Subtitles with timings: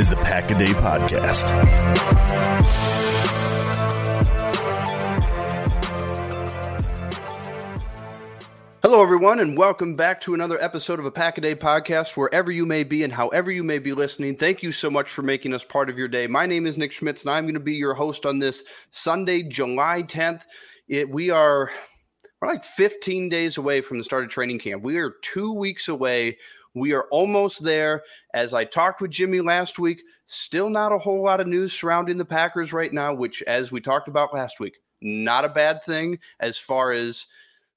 [0.00, 1.48] is the Pack a Day Podcast.
[8.82, 12.14] Hello, everyone, and welcome back to another episode of a Pack a Day podcast.
[12.14, 15.22] Wherever you may be and however you may be listening, thank you so much for
[15.22, 16.26] making us part of your day.
[16.26, 19.44] My name is Nick Schmitz, and I'm going to be your host on this Sunday,
[19.44, 20.42] July 10th.
[20.88, 21.70] It, we are
[22.40, 24.82] we're like 15 days away from the start of training camp.
[24.82, 26.36] We are two weeks away.
[26.76, 28.02] We are almost there.
[28.34, 32.18] As I talked with Jimmy last week, still not a whole lot of news surrounding
[32.18, 36.18] the Packers right now, which, as we talked about last week, not a bad thing
[36.38, 37.26] as far as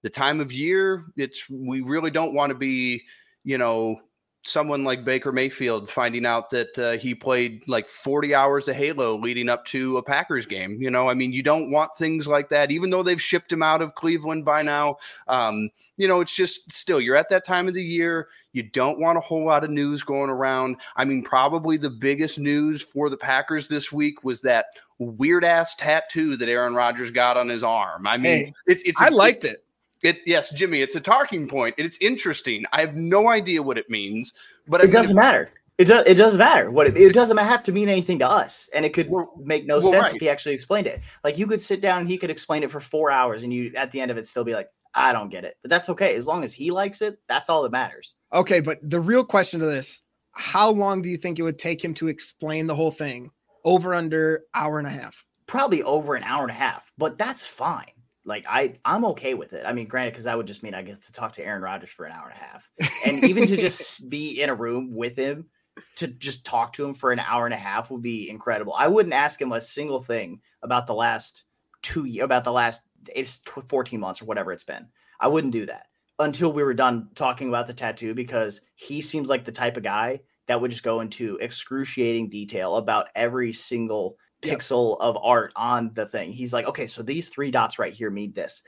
[0.04, 1.06] the time of year.
[1.16, 3.02] It's we really don't want to be,
[3.46, 4.02] you know,
[4.44, 9.18] someone like Baker Mayfield finding out that uh, he played like 40 hours of Halo
[9.18, 10.82] leading up to a Packers game.
[10.82, 13.62] You know, I mean, you don't want things like that, even though they've shipped him
[13.62, 14.96] out of Cleveland by now.
[15.28, 18.30] Um, you know, it's just still, you're at that time of the year.
[18.54, 20.78] You don't want a whole lot of news going around.
[20.96, 24.68] I mean, probably the biggest news for the Packers this week was that
[25.00, 28.08] weird ass tattoo that Aaron Rodgers got on his arm.
[28.08, 29.66] I mean, Hey, it, it's I liked it.
[30.04, 31.86] It yes, Jimmy, it's a talking point point.
[31.88, 32.64] it's interesting.
[32.72, 34.34] I have no idea what it means,
[34.68, 35.50] but I It mean, doesn't if- matter.
[35.78, 36.04] It does.
[36.06, 38.94] It doesn't matter what it, it doesn't have to mean anything to us, and it
[38.94, 40.16] could Well- make no well, sense right.
[40.16, 41.00] if he actually explained it.
[41.24, 43.72] Like you could sit down and he could explain it for four hours, and you
[43.76, 45.56] at the end of it still be like, I don't get it.
[45.62, 47.18] But that's okay as long as he likes it.
[47.30, 48.16] That's all that matters.
[48.34, 51.82] Okay, but the real question to this: How long do you think it would take
[51.84, 53.32] him to explain the whole thing?
[53.64, 55.24] Over under hour and a half.
[55.48, 57.86] Probably over an hour and a half, but that's fine.
[58.30, 59.66] Like I, I'm okay with it.
[59.66, 61.90] I mean, granted, because that would just mean I get to talk to Aaron Rodgers
[61.90, 62.70] for an hour and a half,
[63.06, 65.48] and even to just be in a room with him
[65.96, 68.74] to just talk to him for an hour and a half would be incredible.
[68.74, 71.44] I wouldn't ask him a single thing about the last
[71.82, 72.82] two years, about the last
[73.16, 74.88] it's 14 months or whatever it's been.
[75.20, 75.88] I wouldn't do that
[76.20, 79.84] until we were done talking about the tattoo because he seems like the type of
[79.84, 84.60] guy that would just go into excruciating detail about every single Yep.
[84.60, 86.32] pixel of art on the thing.
[86.32, 88.64] He's like, okay, so these three dots right here mean this.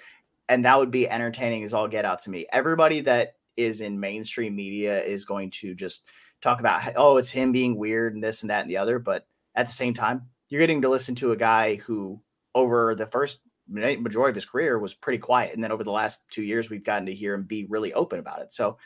[0.49, 2.45] And that would be entertaining as all get out to me.
[2.51, 6.07] Everybody that is in mainstream media is going to just
[6.41, 8.99] talk about, oh, it's him being weird and this and that and the other.
[8.99, 12.21] But at the same time, you're getting to listen to a guy who,
[12.53, 13.39] over the first
[13.69, 15.53] majority of his career, was pretty quiet.
[15.53, 18.19] And then over the last two years, we've gotten to hear him be really open
[18.19, 18.51] about it.
[18.51, 18.77] So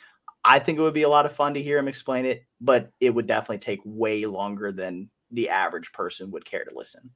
[0.44, 2.92] I think it would be a lot of fun to hear him explain it, but
[3.00, 7.12] it would definitely take way longer than the average person would care to listen.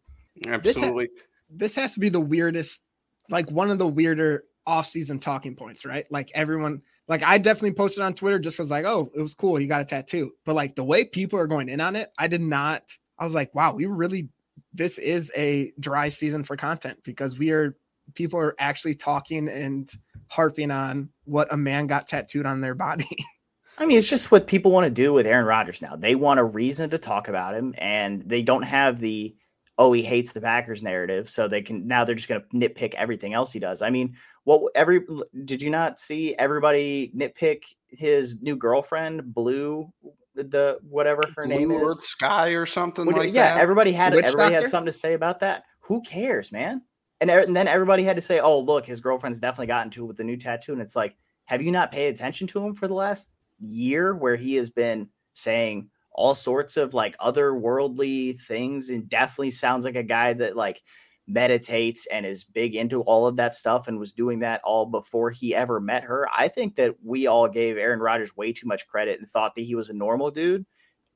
[0.45, 1.09] absolutely.
[1.49, 2.81] This has to be the weirdest,
[3.29, 6.05] like one of the weirder off-season talking points, right?
[6.11, 9.55] Like everyone, like I definitely posted on Twitter just because, like, oh, it was cool,
[9.55, 10.33] he got a tattoo.
[10.45, 12.83] But like the way people are going in on it, I did not.
[13.17, 14.29] I was like, wow, we really,
[14.73, 17.75] this is a dry season for content because we are,
[18.13, 19.89] people are actually talking and
[20.27, 23.09] harping on what a man got tattooed on their body.
[23.79, 25.95] I mean, it's just what people want to do with Aaron Rodgers now.
[25.95, 29.35] They want a reason to talk about him, and they don't have the
[29.77, 32.93] oh he hates the Packers narrative, so they can now they're just going to nitpick
[32.95, 33.81] everything else he does.
[33.81, 35.01] I mean, what every
[35.45, 39.89] did you not see everybody nitpick his new girlfriend, Blue,
[40.35, 42.03] the whatever her name Blue is?
[42.03, 43.55] Sky or something What- like yeah, that.
[43.55, 45.63] Yeah, everybody had Witch everybody had something to say about that.
[45.81, 46.81] Who cares, man?
[47.21, 50.07] And, and then everybody had to say, "Oh, look, his girlfriend's definitely gotten to it
[50.07, 51.15] with the new tattoo." And it's like,
[51.45, 53.29] have you not paid attention to him for the last
[53.59, 59.85] year, where he has been saying all sorts of like otherworldly things, and definitely sounds
[59.85, 60.81] like a guy that like
[61.29, 65.29] meditates and is big into all of that stuff and was doing that all before
[65.29, 66.27] he ever met her.
[66.35, 69.61] I think that we all gave Aaron Rodgers way too much credit and thought that
[69.61, 70.65] he was a normal dude.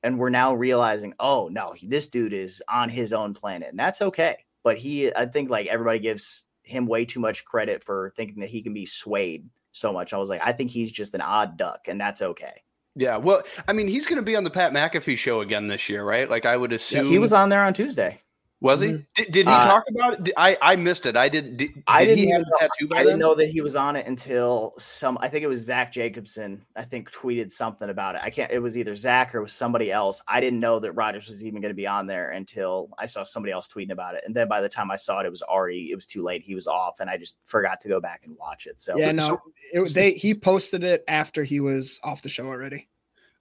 [0.04, 3.70] And we're now realizing, oh no, this dude is on his own planet.
[3.70, 4.36] And that's okay.
[4.62, 8.50] But he, I think like everybody gives him way too much credit for thinking that
[8.50, 10.12] he can be swayed so much.
[10.12, 12.62] I was like, I think he's just an odd duck, and that's okay.
[12.96, 15.88] Yeah, well, I mean, he's going to be on the Pat McAfee show again this
[15.88, 16.30] year, right?
[16.30, 18.22] Like, I would assume yeah, he was on there on Tuesday.
[18.64, 18.86] Was he?
[18.86, 19.02] Mm-hmm.
[19.14, 20.32] Did, did he uh, talk about it?
[20.38, 21.18] I I missed it.
[21.18, 21.58] I did.
[21.58, 22.30] Did, I didn't.
[22.30, 25.18] have know, tattoo I didn't know that he was on it until some.
[25.20, 26.64] I think it was Zach Jacobson.
[26.74, 28.22] I think tweeted something about it.
[28.24, 28.50] I can't.
[28.50, 30.22] It was either Zach or it was somebody else.
[30.26, 33.22] I didn't know that Rodgers was even going to be on there until I saw
[33.22, 34.24] somebody else tweeting about it.
[34.24, 35.90] And then by the time I saw it, it was already.
[35.90, 36.40] It was too late.
[36.42, 38.80] He was off, and I just forgot to go back and watch it.
[38.80, 39.38] So yeah, no,
[39.74, 42.88] it, they he posted it after he was off the show already.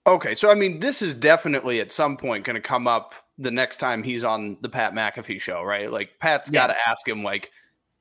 [0.05, 3.51] Okay, so I mean, this is definitely at some point going to come up the
[3.51, 5.91] next time he's on the Pat McAfee show, right?
[5.91, 6.61] Like Pat's yeah.
[6.61, 7.51] got to ask him, like,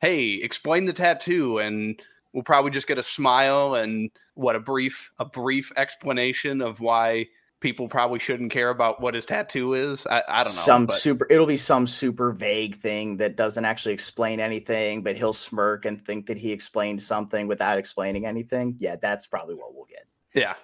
[0.00, 2.00] "Hey, explain the tattoo," and
[2.32, 7.26] we'll probably just get a smile and what a brief a brief explanation of why
[7.60, 10.06] people probably shouldn't care about what his tattoo is.
[10.06, 10.60] I, I don't know.
[10.60, 10.96] Some but.
[10.96, 15.86] super it'll be some super vague thing that doesn't actually explain anything, but he'll smirk
[15.86, 18.74] and think that he explained something without explaining anything.
[18.78, 20.06] Yeah, that's probably what we'll get.
[20.34, 20.54] Yeah.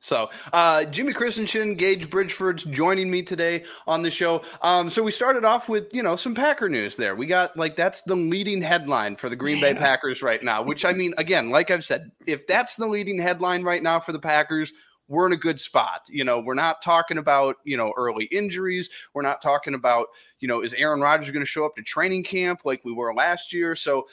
[0.00, 4.42] So, uh, Jimmy Christensen, Gage Bridgeford's joining me today on the show.
[4.62, 7.16] Um, so we started off with you know some Packer news there.
[7.16, 10.62] We got like that's the leading headline for the Green Bay Packers right now.
[10.62, 14.12] Which I mean, again, like I've said, if that's the leading headline right now for
[14.12, 14.72] the Packers,
[15.08, 16.02] we're in a good spot.
[16.08, 18.88] You know, we're not talking about, you know, early injuries.
[19.14, 20.08] We're not talking about,
[20.38, 23.12] you know, is Aaron Rodgers going to show up to training camp like we were
[23.14, 23.74] last year?
[23.74, 24.06] So,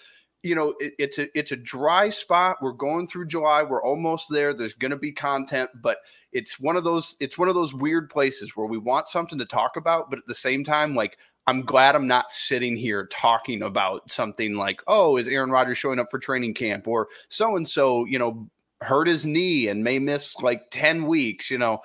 [0.46, 2.58] you know, it, it's a it's a dry spot.
[2.62, 3.64] We're going through July.
[3.64, 4.54] We're almost there.
[4.54, 5.98] There's going to be content, but
[6.32, 9.46] it's one of those it's one of those weird places where we want something to
[9.46, 13.62] talk about, but at the same time, like I'm glad I'm not sitting here talking
[13.62, 17.68] about something like, oh, is Aaron Rodgers showing up for training camp or so and
[17.68, 18.50] so, you know,
[18.82, 21.80] hurt his knee and may miss like 10 weeks, you know.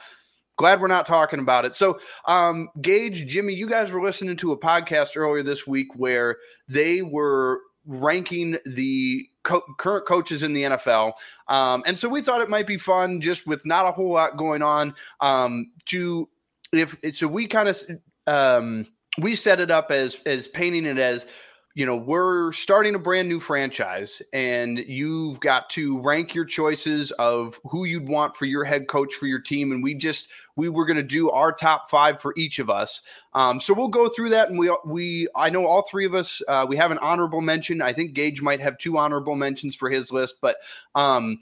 [0.56, 1.74] Glad we're not talking about it.
[1.74, 6.36] So, um, Gage, Jimmy, you guys were listening to a podcast earlier this week where
[6.68, 11.12] they were ranking the co- current coaches in the NFL.
[11.48, 14.36] Um, and so we thought it might be fun, just with not a whole lot
[14.36, 16.28] going on, um, to
[16.72, 17.80] if so we kind of
[18.26, 18.86] um,
[19.18, 21.26] we set it up as as painting it as
[21.74, 27.12] you know, we're starting a brand new franchise and you've got to rank your choices
[27.12, 29.70] of who you'd want for your head coach for your team.
[29.70, 33.02] And we just, we were going to do our top five for each of us.
[33.34, 34.48] Um, so we'll go through that.
[34.48, 37.82] And we, we, I know all three of us, uh, we have an honorable mention.
[37.82, 40.56] I think Gage might have two honorable mentions for his list, but,
[40.96, 41.38] um,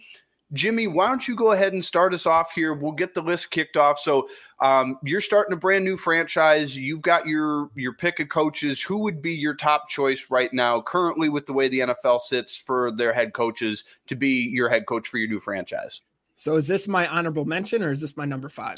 [0.54, 2.72] Jimmy, why don't you go ahead and start us off here?
[2.72, 3.98] We'll get the list kicked off.
[3.98, 4.28] So
[4.60, 6.74] um, you're starting a brand new franchise.
[6.76, 8.80] You've got your your pick of coaches.
[8.80, 12.56] Who would be your top choice right now, currently with the way the NFL sits
[12.56, 16.00] for their head coaches to be your head coach for your new franchise?
[16.36, 18.76] So is this my honorable mention or is this my number five?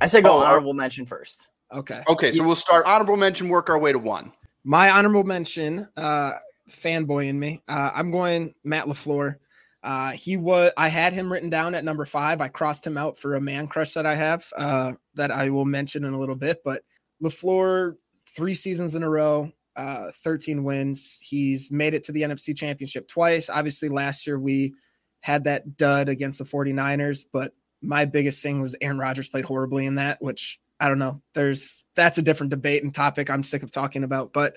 [0.00, 1.48] I say go oh, honorable mention first.
[1.72, 2.02] Okay.
[2.08, 2.32] Okay.
[2.32, 4.32] So we'll start honorable mention, work our way to one.
[4.64, 6.32] My honorable mention, uh,
[6.70, 7.62] fanboy in me.
[7.68, 9.36] Uh, I'm going Matt LaFleur.
[9.84, 12.40] Uh, he was I had him written down at number five.
[12.40, 15.66] I crossed him out for a man crush that I have uh, that I will
[15.66, 16.62] mention in a little bit.
[16.64, 16.82] But
[17.22, 17.96] LaFleur,
[18.34, 21.18] three seasons in a row, uh, 13 wins.
[21.20, 23.50] He's made it to the NFC championship twice.
[23.50, 24.72] Obviously, last year we
[25.20, 29.84] had that dud against the 49ers, but my biggest thing was Aaron Rodgers played horribly
[29.84, 31.20] in that, which I don't know.
[31.34, 34.32] There's that's a different debate and topic I'm sick of talking about.
[34.32, 34.56] But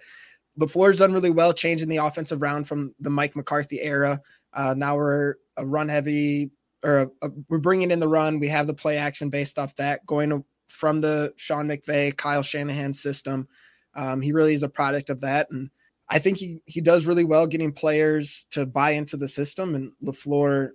[0.57, 4.21] LaFleur's done really well changing the offensive round from the Mike McCarthy era
[4.57, 6.49] uh, now we're a run heavy,
[6.83, 8.39] or a, a, we're bringing in the run.
[8.39, 12.41] We have the play action based off that, going to, from the Sean McVay, Kyle
[12.41, 13.47] Shanahan system.
[13.95, 15.69] Um, he really is a product of that, and
[16.09, 19.75] I think he he does really well getting players to buy into the system.
[19.75, 20.71] And Lafleur,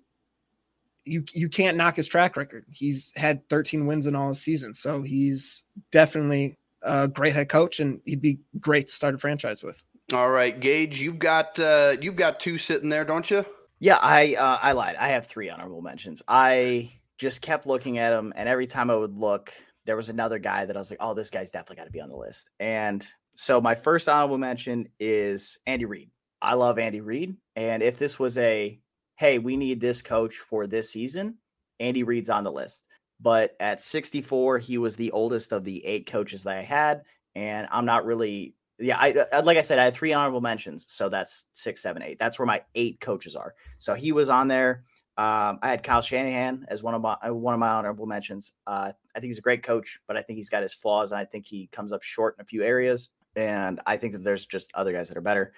[1.04, 2.66] you you can't knock his track record.
[2.70, 7.80] He's had 13 wins in all his seasons, so he's definitely a great head coach,
[7.80, 9.82] and he'd be great to start a franchise with.
[10.12, 13.44] All right, Gage, you've got uh, you've got two sitting there, don't you?
[13.82, 14.94] Yeah, I uh, I lied.
[14.94, 16.22] I have three honorable mentions.
[16.28, 19.52] I just kept looking at them, and every time I would look,
[19.86, 22.00] there was another guy that I was like, "Oh, this guy's definitely got to be
[22.00, 26.10] on the list." And so my first honorable mention is Andy Reid.
[26.40, 28.78] I love Andy Reid, and if this was a
[29.16, 31.38] hey, we need this coach for this season,
[31.80, 32.84] Andy Reid's on the list.
[33.18, 37.02] But at 64, he was the oldest of the eight coaches that I had,
[37.34, 40.84] and I'm not really yeah, I uh, like I said, I had three honorable mentions,
[40.88, 42.18] so that's six, seven, eight.
[42.18, 43.54] That's where my eight coaches are.
[43.78, 44.84] So he was on there.
[45.18, 48.52] Um, I had Kyle Shanahan as one of my uh, one of my honorable mentions.
[48.66, 51.20] Uh, I think he's a great coach, but I think he's got his flaws, and
[51.20, 53.10] I think he comes up short in a few areas.
[53.36, 55.52] and I think that there's just other guys that are better.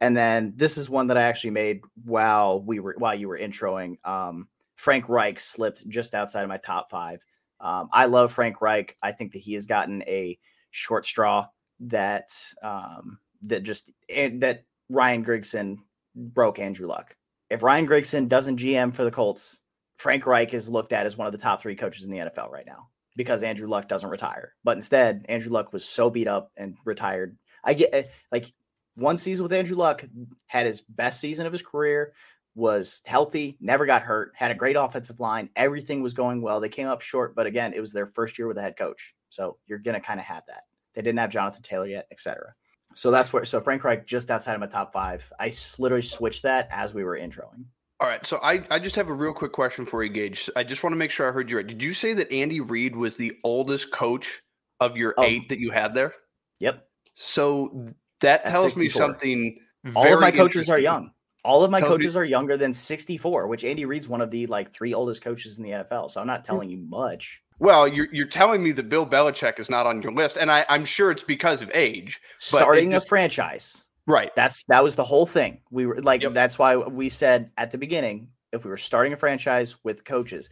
[0.00, 3.38] And then this is one that I actually made while we were while you were
[3.38, 4.04] introing.
[4.06, 7.20] Um, Frank Reich slipped just outside of my top five.
[7.60, 8.96] Um, I love Frank Reich.
[9.02, 10.38] I think that he has gotten a
[10.72, 11.46] short straw
[11.82, 12.30] that
[12.62, 15.78] um, that just that Ryan Grigson
[16.14, 17.16] broke Andrew Luck.
[17.50, 19.60] If Ryan Grigson doesn't GM for the Colts,
[19.96, 22.50] Frank Reich is looked at as one of the top three coaches in the NFL
[22.50, 24.54] right now because Andrew Luck doesn't retire.
[24.64, 27.36] But instead, Andrew Luck was so beat up and retired.
[27.62, 28.52] I get eh, like
[28.94, 30.04] one season with Andrew Luck
[30.46, 32.12] had his best season of his career,
[32.54, 35.48] was healthy, never got hurt, had a great offensive line.
[35.56, 36.60] Everything was going well.
[36.60, 39.14] They came up short, but again, it was their first year with a head coach.
[39.28, 40.64] So you're going to kind of have that.
[40.94, 42.54] They didn't have Jonathan Taylor yet, etc.
[42.94, 45.30] So that's where, so Frank Reich just outside of my top five.
[45.38, 47.64] I literally switched that as we were introing.
[48.00, 50.50] All right, so I, I just have a real quick question for you, Gage.
[50.56, 51.66] I just want to make sure I heard you right.
[51.66, 54.42] Did you say that Andy Reid was the oldest coach
[54.80, 55.22] of your oh.
[55.22, 56.12] eight that you had there?
[56.58, 56.84] Yep.
[57.14, 59.56] So that tells me something.
[59.94, 61.12] All of my coaches are young.
[61.44, 64.46] All of my coaches me- are younger than 64, which Andy Reid's one of the
[64.46, 66.10] like three oldest coaches in the NFL.
[66.10, 67.42] So I'm not telling you much.
[67.62, 70.66] Well, you're you're telling me that Bill Belichick is not on your list, and I,
[70.68, 72.20] I'm sure it's because of age.
[72.38, 73.84] Starting just, a franchise.
[74.04, 74.34] Right.
[74.34, 75.60] That's that was the whole thing.
[75.70, 76.32] We were like yep.
[76.34, 80.50] that's why we said at the beginning, if we were starting a franchise with coaches,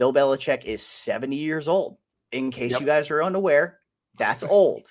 [0.00, 1.96] Bill Belichick is 70 years old.
[2.32, 2.80] In case yep.
[2.80, 3.78] you guys are unaware,
[4.18, 4.88] that's old.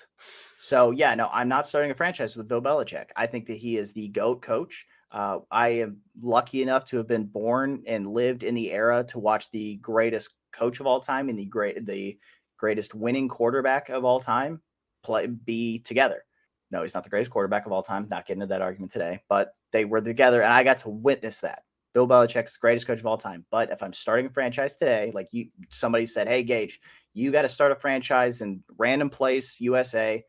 [0.56, 3.08] So yeah, no, I'm not starting a franchise with Bill Belichick.
[3.14, 4.86] I think that he is the GOAT coach.
[5.12, 9.18] Uh, I am lucky enough to have been born and lived in the era to
[9.18, 12.18] watch the greatest coach of all time and the great the
[12.56, 14.60] greatest winning quarterback of all time
[15.02, 16.24] play be together.
[16.70, 18.08] No, he's not the greatest quarterback of all time.
[18.10, 21.40] Not getting into that argument today, but they were together, and I got to witness
[21.40, 21.62] that.
[21.94, 23.44] Bill Belichick's the greatest coach of all time.
[23.50, 26.80] But if I'm starting a franchise today, like you, somebody said, "Hey, Gage,
[27.14, 30.24] you got to start a franchise in random place, USA.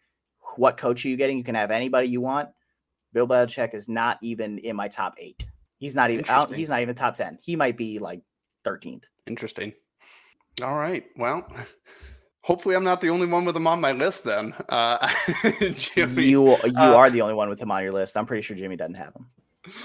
[0.55, 1.37] What coach are you getting?
[1.37, 2.49] You can have anybody you want."
[3.13, 5.45] Bill Belichick is not even in my top eight.
[5.77, 6.53] He's not even out.
[6.53, 7.37] He's not even top ten.
[7.41, 8.21] He might be like
[8.65, 9.03] 13th.
[9.27, 9.73] Interesting.
[10.61, 11.05] All right.
[11.17, 11.47] Well,
[12.41, 14.53] hopefully I'm not the only one with him on my list then.
[14.67, 15.09] Uh,
[15.73, 18.17] Jimmy, you you uh, are the only one with him on your list.
[18.17, 19.27] I'm pretty sure Jimmy doesn't have him.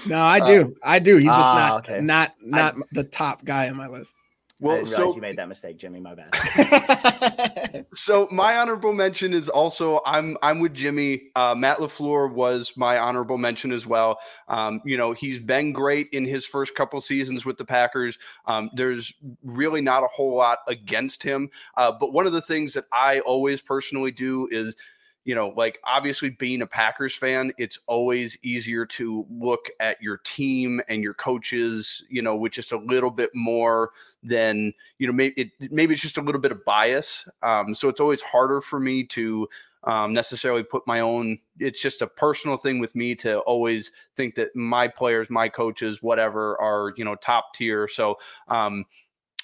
[0.07, 0.75] No, I do.
[0.81, 1.17] Uh, I do.
[1.17, 2.01] He's just ah, not okay.
[2.01, 4.13] not not I, the top guy on my list.
[4.59, 5.99] Well, I didn't so, you made that mistake, Jimmy.
[5.99, 7.85] My bad.
[7.93, 11.23] so my honorable mention is also I'm I'm with Jimmy.
[11.35, 14.17] Uh, Matt LaFleur was my honorable mention as well.
[14.47, 18.17] Um, you know he's been great in his first couple seasons with the Packers.
[18.45, 22.73] Um, there's really not a whole lot against him, uh, but one of the things
[22.75, 24.77] that I always personally do is
[25.25, 30.17] you know, like obviously being a Packers fan, it's always easier to look at your
[30.17, 33.89] team and your coaches, you know, with just a little bit more
[34.21, 37.27] than, you know, maybe it, maybe it's just a little bit of bias.
[37.41, 39.49] Um, so it's always harder for me to
[39.85, 41.39] um, necessarily put my own.
[41.59, 46.03] It's just a personal thing with me to always think that my players, my coaches,
[46.03, 47.87] whatever, are you know top tier.
[47.87, 48.17] So
[48.47, 48.85] um,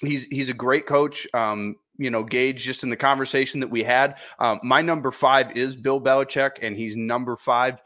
[0.00, 1.26] he's he's a great coach.
[1.34, 4.16] Um, you know, Gage just in the conversation that we had.
[4.38, 7.80] Um, my number five is Bill Belichick, and he's number five.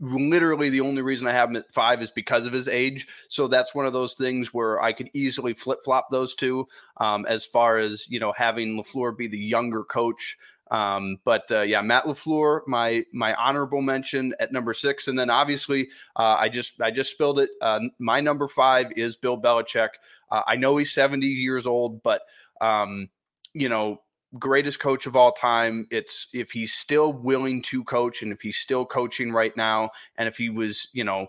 [0.00, 3.06] Literally, the only reason I have him at five is because of his age.
[3.28, 6.66] So that's one of those things where I could easily flip flop those two.
[6.96, 10.38] Um, as far as you know, having Lafleur be the younger coach.
[10.72, 15.28] Um, but uh, yeah, Matt Lafleur, my my honorable mention at number six, and then
[15.28, 17.50] obviously uh, I just I just spilled it.
[17.60, 19.90] Uh, my number five is Bill Belichick.
[20.30, 22.22] Uh, I know he's seventy years old, but
[22.62, 23.10] um,
[23.52, 24.00] you know,
[24.38, 25.86] greatest coach of all time.
[25.90, 30.28] It's if he's still willing to coach and if he's still coaching right now, and
[30.28, 31.26] if he was, you know,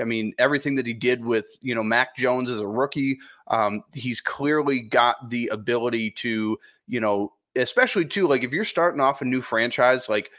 [0.00, 3.18] I mean, everything that he did with, you know, Mac Jones as a rookie,
[3.48, 9.00] um, he's clearly got the ability to, you know, especially too, like if you're starting
[9.00, 10.30] off a new franchise, like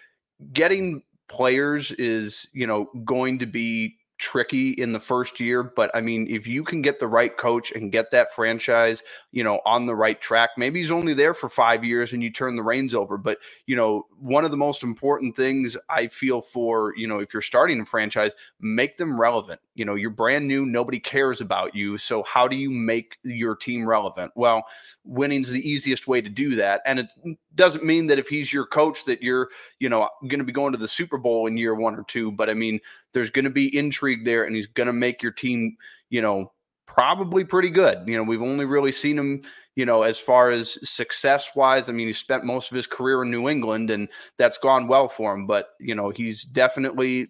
[0.53, 5.99] getting players is, you know, going to be tricky in the first year but i
[5.99, 9.01] mean if you can get the right coach and get that franchise
[9.31, 12.29] you know on the right track maybe he's only there for 5 years and you
[12.29, 16.39] turn the reins over but you know one of the most important things i feel
[16.39, 19.59] for you know if you're starting a franchise make them relevant.
[19.73, 23.55] You know you're brand new nobody cares about you so how do you make your
[23.55, 24.31] team relevant?
[24.35, 24.65] Well
[25.03, 27.13] winning's the easiest way to do that and it
[27.55, 30.71] doesn't mean that if he's your coach that you're you know going to be going
[30.71, 32.79] to the super bowl in year 1 or 2 but i mean
[33.13, 35.75] there's going to be intrigue there and he's going to make your team
[36.09, 36.51] you know
[36.85, 39.41] probably pretty good you know we've only really seen him
[39.75, 43.23] you know as far as success wise i mean he spent most of his career
[43.23, 47.27] in new england and that's gone well for him but you know he's definitely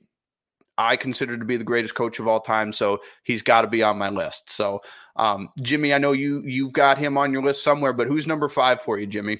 [0.78, 2.74] I consider to be the greatest coach of all time.
[2.74, 4.50] So he's got to be on my list.
[4.50, 4.82] So,
[5.16, 8.50] um, Jimmy, I know you you've got him on your list somewhere, but who's number
[8.50, 9.40] five for you, Jimmy?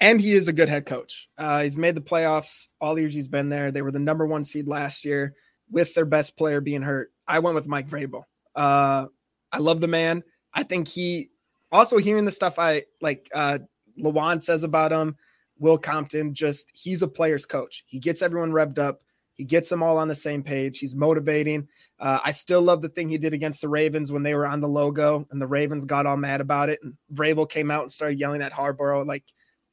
[0.00, 1.28] and he is a good head coach.
[1.38, 3.70] Uh, he's made the playoffs all years he's been there.
[3.70, 5.34] They were the number one seed last year
[5.70, 7.12] with their best player being hurt.
[7.26, 8.24] I went with Mike Vrabel.
[8.54, 9.06] Uh,
[9.52, 10.22] I love the man.
[10.52, 11.30] I think he
[11.72, 13.58] also hearing the stuff I like uh
[13.98, 15.16] Lewan says about him,
[15.58, 17.84] Will Compton, just he's a player's coach.
[17.86, 19.02] He gets everyone revved up.
[19.34, 20.78] He gets them all on the same page.
[20.78, 21.68] He's motivating.
[21.98, 24.60] Uh, I still love the thing he did against the Ravens when they were on
[24.60, 26.80] the logo and the Ravens got all mad about it.
[26.82, 29.06] And Vrabel came out and started yelling at Harbaugh.
[29.06, 29.24] Like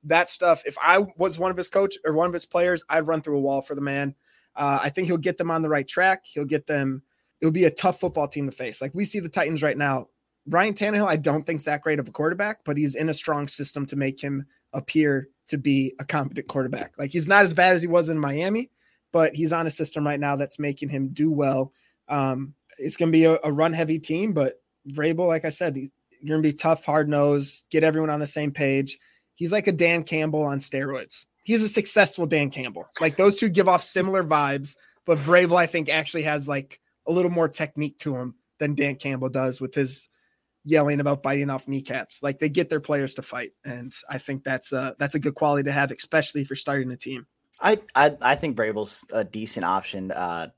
[0.05, 0.63] that stuff.
[0.65, 3.37] If I was one of his coach or one of his players, I'd run through
[3.37, 4.15] a wall for the man.
[4.55, 6.23] Uh, I think he'll get them on the right track.
[6.25, 7.03] He'll get them
[7.43, 8.81] It'll be a tough football team to face.
[8.81, 10.07] Like we see the Titans right now.
[10.47, 13.49] Ryan Tannehill, I don't think's that great of a quarterback, but he's in a strong
[13.49, 16.93] system to make him appear to be a competent quarterback.
[16.97, 18.69] Like he's not as bad as he was in Miami,
[19.11, 21.73] but he's on a system right now that's making him do well.
[22.07, 25.75] Um, it's going to be a, a run heavy team, but Vrabel, like I said,
[25.75, 25.89] you're
[26.25, 28.97] going to be tough, hard nose, get everyone on the same page.
[29.35, 31.25] He's like a Dan Campbell on steroids.
[31.43, 32.87] He's a successful Dan Campbell.
[33.01, 37.11] Like those two give off similar vibes, but Vrabel, I think, actually has like a
[37.11, 40.07] little more technique to him than Dan Campbell does with his
[40.63, 42.23] yelling about biting off kneecaps.
[42.23, 45.35] Like they get their players to fight, and I think that's a that's a good
[45.35, 47.27] quality to have, especially if you're starting a team.
[47.59, 50.11] I I, I think Vrabel's a decent option.
[50.11, 50.49] Uh,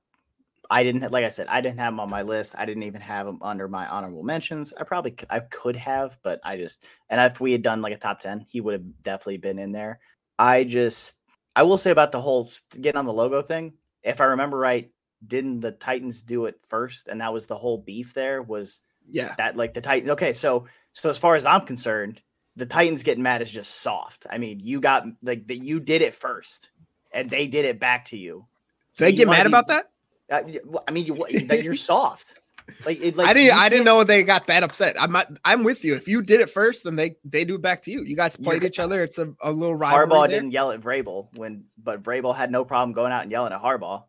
[0.70, 2.56] I didn't like I said I didn't have him on my list.
[2.58, 4.74] I didn't even have him under my honorable mentions.
[4.74, 7.98] I probably I could have, but I just and if we had done like a
[7.98, 10.00] top ten, he would have definitely been in there.
[10.38, 11.18] I just
[11.56, 13.74] I will say about the whole getting on the logo thing.
[14.04, 14.92] If I remember right,
[15.26, 17.08] didn't the Titans do it first?
[17.08, 20.12] And that was the whole beef there was yeah that like the Titan.
[20.12, 22.22] Okay, so so as far as I'm concerned,
[22.56, 24.26] the Titans getting mad is just soft.
[24.30, 26.72] I mean, you got like that you did it first,
[27.12, 28.46] and they did it back to you.
[28.94, 29.92] So they get mad be, about that?
[30.32, 30.42] Uh,
[30.88, 31.16] I mean, you
[31.48, 32.36] that you're soft.
[32.84, 34.96] Like, it, like I didn't, I didn't know they got that upset.
[35.00, 35.94] I'm not, I'm with you.
[35.94, 38.04] If you did it first, then they they do it back to you.
[38.04, 39.04] You guys played each other.
[39.04, 40.08] It's a, a little rivalry.
[40.08, 40.40] Harbaugh there.
[40.40, 43.62] didn't yell at Vrabel when, but Vrabel had no problem going out and yelling at
[43.62, 44.04] Harbaugh.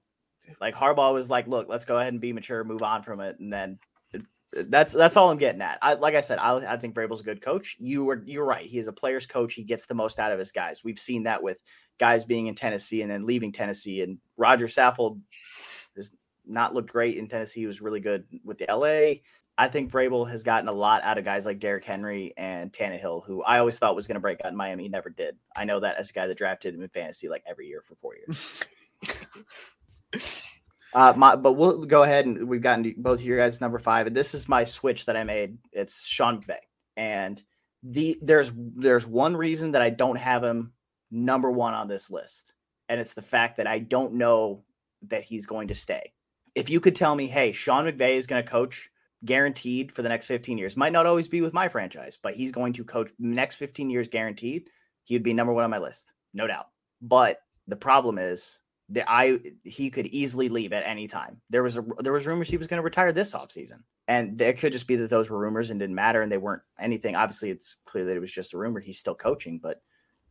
[0.61, 3.39] Like Harbaugh was like, "Look, let's go ahead and be mature, move on from it,"
[3.41, 3.79] and then
[4.53, 5.79] that's that's all I'm getting at.
[5.83, 7.77] I, like I said, I, I think Vrabel's a good coach.
[7.79, 8.67] You were you're right.
[8.67, 9.55] He is a player's coach.
[9.55, 10.83] He gets the most out of his guys.
[10.83, 11.59] We've seen that with
[11.99, 14.03] guys being in Tennessee and then leaving Tennessee.
[14.03, 15.21] And Roger Saffold
[16.47, 17.61] not looked great in Tennessee.
[17.61, 19.21] He was really good with the LA.
[19.59, 23.25] I think Vrabel has gotten a lot out of guys like Derrick Henry and Tannehill,
[23.27, 24.83] who I always thought was going to break out in Miami.
[24.83, 25.37] He never did.
[25.57, 27.95] I know that as a guy that drafted him in fantasy like every year for
[27.95, 28.39] four years.
[30.95, 34.07] Uh, my, but we'll go ahead and we've gotten both of your guys number five,
[34.07, 35.59] and this is my switch that I made.
[35.71, 36.57] It's Sean McVay,
[36.97, 37.43] and
[37.83, 40.73] the there's there's one reason that I don't have him
[41.11, 42.55] number one on this list,
[42.89, 44.65] and it's the fact that I don't know
[45.09, 46.15] that he's going to stay.
[46.57, 48.91] If you could tell me, hey, Sean McVay is going to coach
[49.25, 52.51] guaranteed for the next 15 years, might not always be with my franchise, but he's
[52.51, 54.69] going to coach next 15 years guaranteed,
[55.05, 56.67] he'd be number one on my list, no doubt.
[57.01, 57.39] But
[57.69, 61.41] the problem is that I he could easily leave at any time.
[61.51, 63.83] There was a there was rumors he was going to retire this offseason.
[64.09, 66.63] And it could just be that those were rumors and didn't matter and they weren't
[66.79, 67.17] anything.
[67.17, 68.79] Obviously, it's clear that it was just a rumor.
[68.79, 69.83] He's still coaching, but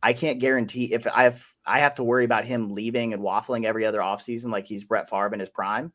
[0.02, 3.64] I can't guarantee if I have I have to worry about him leaving and waffling
[3.64, 5.92] every other offseason like he's Brett Favre in his prime.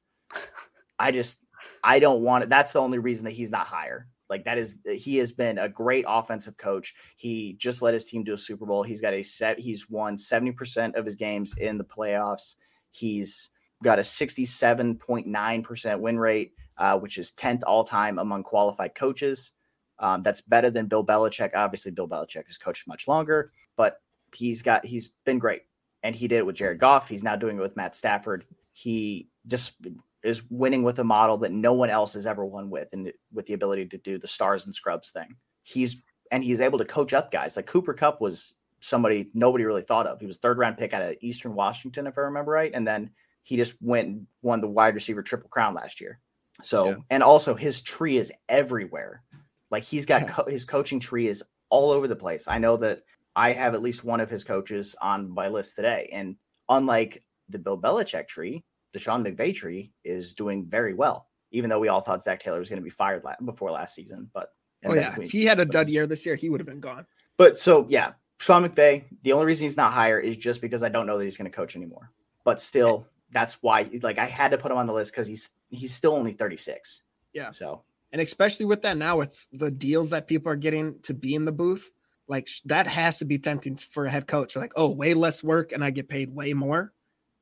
[1.00, 1.39] I just
[1.84, 2.50] I don't want it.
[2.50, 4.08] That's the only reason that he's not higher.
[4.30, 6.96] Like that is he has been a great offensive coach.
[7.17, 8.84] He just led his team to a Super Bowl.
[8.84, 9.60] He's got a set.
[9.60, 12.56] He's won seventy percent of his games in the playoffs.
[12.91, 13.50] He's
[13.84, 18.44] got a sixty-seven point nine percent win rate, uh, which is tenth all time among
[18.44, 19.54] qualified coaches.
[20.00, 21.52] Um, that's better than Bill Belichick.
[21.54, 24.02] Obviously, Bill Belichick has coached much longer, but
[24.34, 25.63] he's got he's been great,
[26.04, 27.10] and he did it with Jared Goff.
[27.10, 28.46] He's now doing it with Matt Stafford.
[28.72, 29.74] He just
[30.24, 33.46] is winning with a model that no one else has ever won with, and with
[33.46, 35.36] the ability to do the stars and scrubs thing.
[35.64, 35.98] He's
[36.32, 40.08] and he's able to coach up guys like Cooper Kupp was somebody nobody really thought
[40.08, 40.20] of.
[40.20, 43.12] He was third round pick out of Eastern Washington, if I remember right, and then
[43.44, 46.20] he just went and won the wide receiver triple crown last year.
[46.64, 46.96] So yeah.
[47.10, 49.24] and also his tree is everywhere.
[49.70, 52.48] Like he's got co- his coaching tree is all over the place.
[52.48, 53.02] I know that
[53.36, 56.36] I have at least one of his coaches on my list today, and
[56.70, 61.80] unlike the Bill Belichick tree, the Sean McVay tree is doing very well, even though
[61.80, 64.30] we all thought Zac Taylor was going to be fired la- before last season.
[64.34, 64.49] But
[64.86, 67.06] oh yeah, if he had a dud year this year, he would have been gone.
[67.38, 69.04] But so yeah, Sean McVay.
[69.23, 71.49] The only reason he's not higher is just because I don't know that he's going
[71.49, 72.12] to coach anymore.
[72.43, 75.49] But still, that's why like I had to put him on the list because he's
[75.69, 77.04] he's still only 36.
[77.34, 77.51] Yeah.
[77.51, 81.34] So and especially with that now with the deals that people are getting to be
[81.34, 81.91] in the booth,
[82.27, 84.56] like that has to be tempting for a head coach.
[84.56, 86.93] Like, oh, way less work and I get paid way more.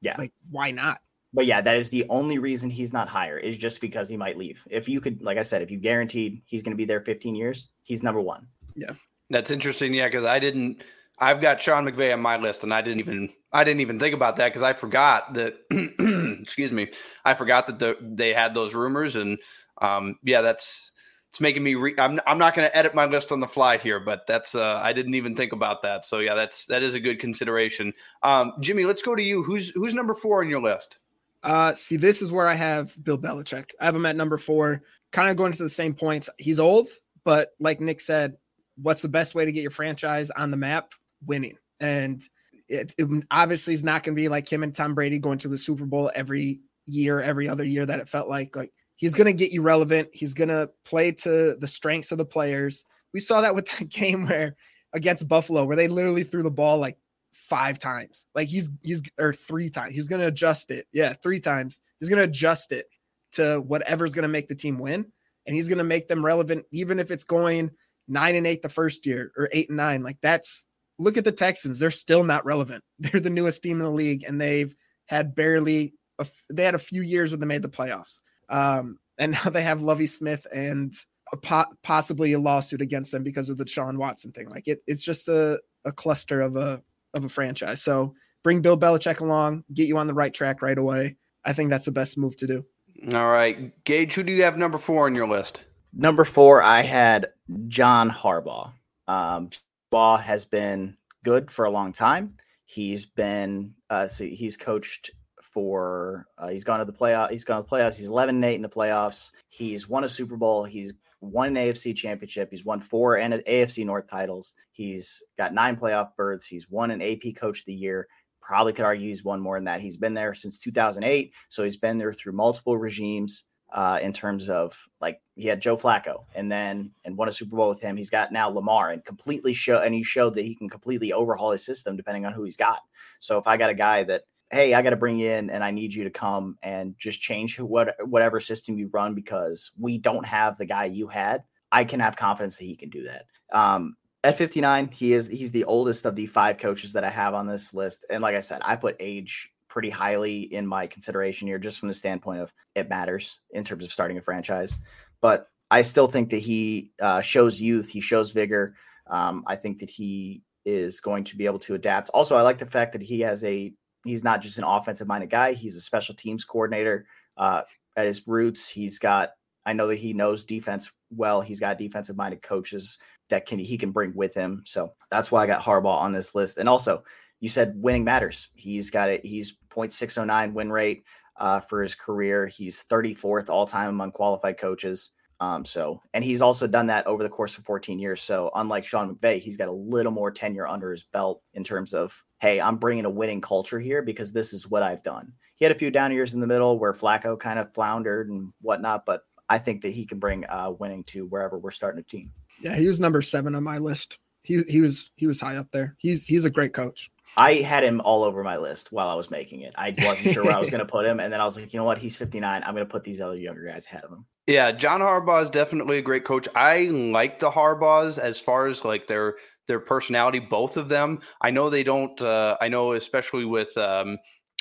[0.02, 0.16] Yeah.
[0.18, 1.02] Like, why not?
[1.34, 4.38] But yeah, that is the only reason he's not higher is just because he might
[4.38, 4.66] leave.
[4.70, 7.36] If you could, like I said, if you guaranteed he's going to be there 15
[7.36, 8.48] years, he's number one.
[8.76, 8.94] Yeah,
[9.30, 9.94] that's interesting.
[9.94, 10.84] Yeah, because I didn't.
[11.20, 14.16] I've got Sean McVay on my list, and I didn't even I didn't even think
[14.16, 15.58] about that because I forgot that.
[16.42, 16.92] excuse me,
[17.26, 19.38] I forgot that the, they had those rumors, and
[19.82, 20.92] um, yeah, that's
[21.30, 21.76] it's making me.
[21.76, 24.56] Re- I'm I'm not going to edit my list on the fly here, but that's
[24.56, 26.06] uh, I didn't even think about that.
[26.06, 27.94] So yeah, that's that is a good consideration.
[28.24, 29.44] Um, Jimmy, let's go to you.
[29.44, 30.98] Who's who's number four on your list?
[31.44, 33.72] Uh, see, this is where I have Bill Belichick.
[33.80, 36.30] I have him at number four, kind of going to the same points.
[36.38, 36.88] He's old,
[37.24, 38.36] but like Nick said,
[38.82, 40.94] what's the best way to get your franchise on the map?
[41.26, 41.58] Winning.
[41.80, 42.22] And
[42.68, 45.48] it, it obviously is not going to be like him and Tom Brady going to
[45.48, 48.56] the Super Bowl every year, every other year that it felt like.
[48.56, 50.10] Like he's going to get you relevant.
[50.14, 52.84] He's going to play to the strengths of the players.
[53.14, 54.56] We saw that with that game where
[54.94, 56.98] against Buffalo, where they literally threw the ball like
[57.34, 58.26] five times.
[58.36, 59.96] Like he's he's or three times.
[59.96, 60.88] He's gonna adjust it.
[60.92, 61.80] Yeah, three times.
[62.00, 62.88] He's gonna adjust it
[63.34, 65.06] to whatever's gonna make the team win,
[65.46, 67.72] and he's gonna make them relevant, even if it's going
[68.08, 70.04] nine and eight the first year or eight and nine.
[70.04, 70.66] Like that's
[70.98, 71.80] look at the Texans.
[71.80, 72.84] They're still not relevant.
[73.00, 76.80] They're the newest team in the league, and they've had barely a, they had a
[76.80, 78.20] few years when they made the playoffs.
[78.50, 80.94] Um, and now they have Lovie Smith and
[81.32, 84.50] a po- possibly a lawsuit against them because of the Sean Watson thing.
[84.50, 86.82] Like it, it's just a, a cluster of a
[87.14, 87.82] of a franchise.
[87.82, 91.18] So bring Bill Belichick along, get you on the right track right away.
[91.46, 92.66] I think that's the best move to do.
[93.14, 93.72] All right.
[93.84, 95.62] Gage, who do you have number four on your list?
[95.94, 97.28] Number four, I had
[97.68, 98.74] John Harbaugh.
[99.08, 99.50] Um,
[99.92, 102.36] Harbaugh has been good for a long time.
[102.66, 107.32] He's been, uh, see, he's coached for, uh, he's gone to the playoff.
[107.32, 107.98] He's gone to the playoffs.
[107.98, 109.32] He's 11 8 in the playoffs.
[109.48, 110.66] He's won a Super Bowl.
[110.66, 112.50] He's won an AFC championship.
[112.52, 114.56] He's won four and AFC North titles.
[114.72, 116.48] He's got nine playoff berths.
[116.48, 118.08] He's won an AP Coach of the Year.
[118.42, 119.82] Probably could argue he's won more than that.
[119.82, 123.46] He's been there since 2008, so he's been there through multiple regimes.
[123.72, 127.56] Uh, in terms of like he had Joe Flacco and then and won a Super
[127.56, 127.96] Bowl with him.
[127.96, 131.52] He's got now Lamar and completely show and he showed that he can completely overhaul
[131.52, 132.80] his system depending on who he's got.
[133.20, 135.64] So if I got a guy that hey, I got to bring you in and
[135.64, 139.98] I need you to come and just change what whatever system you run because we
[139.98, 141.44] don't have the guy you had.
[141.72, 143.26] I can have confidence that he can do that.
[143.54, 147.34] Um, at 59, he is he's the oldest of the five coaches that I have
[147.34, 148.06] on this list.
[148.10, 151.88] And like I said, I put age pretty highly in my consideration here, just from
[151.88, 154.78] the standpoint of it matters in terms of starting a franchise.
[155.22, 158.76] But I still think that he uh, shows youth, he shows vigor.
[159.08, 162.10] Um, I think that he is going to be able to adapt.
[162.10, 163.74] Also, I like the fact that he has a
[164.10, 165.54] he's not just an offensive minded guy.
[165.54, 167.06] He's a special teams coordinator
[167.38, 167.62] uh,
[167.96, 168.68] at his roots.
[168.68, 169.32] He's got,
[169.66, 171.42] I know that he knows defense well.
[171.42, 174.64] He's got defensive minded coaches that can he can bring with him.
[174.66, 176.58] So that's why I got Harbaugh on this list.
[176.58, 177.04] And also,
[177.40, 178.50] you said winning matters.
[178.56, 179.26] He's got it.
[179.26, 181.04] He's 0.609 win rate
[181.40, 182.48] uh, for his career.
[182.48, 185.12] He's 34th all time among qualified coaches.
[185.40, 188.22] Um, so, and he's also done that over the course of 14 years.
[188.22, 191.94] So, unlike Sean McVay, he's got a little more tenure under his belt in terms
[191.94, 195.34] of, hey, I'm bringing a winning culture here because this is what I've done.
[195.56, 198.54] He had a few down years in the middle where Flacco kind of floundered and
[198.62, 202.04] whatnot, but I think that he can bring uh, winning to wherever we're starting a
[202.04, 202.32] team.
[202.62, 204.20] Yeah, he was number seven on my list.
[204.44, 205.96] He he was he was high up there.
[205.98, 207.12] He's he's a great coach.
[207.38, 209.74] I had him all over my list while I was making it.
[209.78, 211.74] I wasn't sure where I was going to put him, and then I was like,
[211.74, 212.00] you know what?
[212.00, 212.64] He's 59.
[212.64, 214.26] I'm going to put these other younger guys ahead of him.
[214.48, 216.48] Yeah, John Harbaugh is definitely a great coach.
[216.56, 219.36] I like the Harbaughs as far as like their
[219.70, 220.40] their personality.
[220.40, 221.22] Both of them.
[221.40, 222.20] I know they don't.
[222.20, 223.76] Uh, I know especially with.
[223.78, 224.18] Um,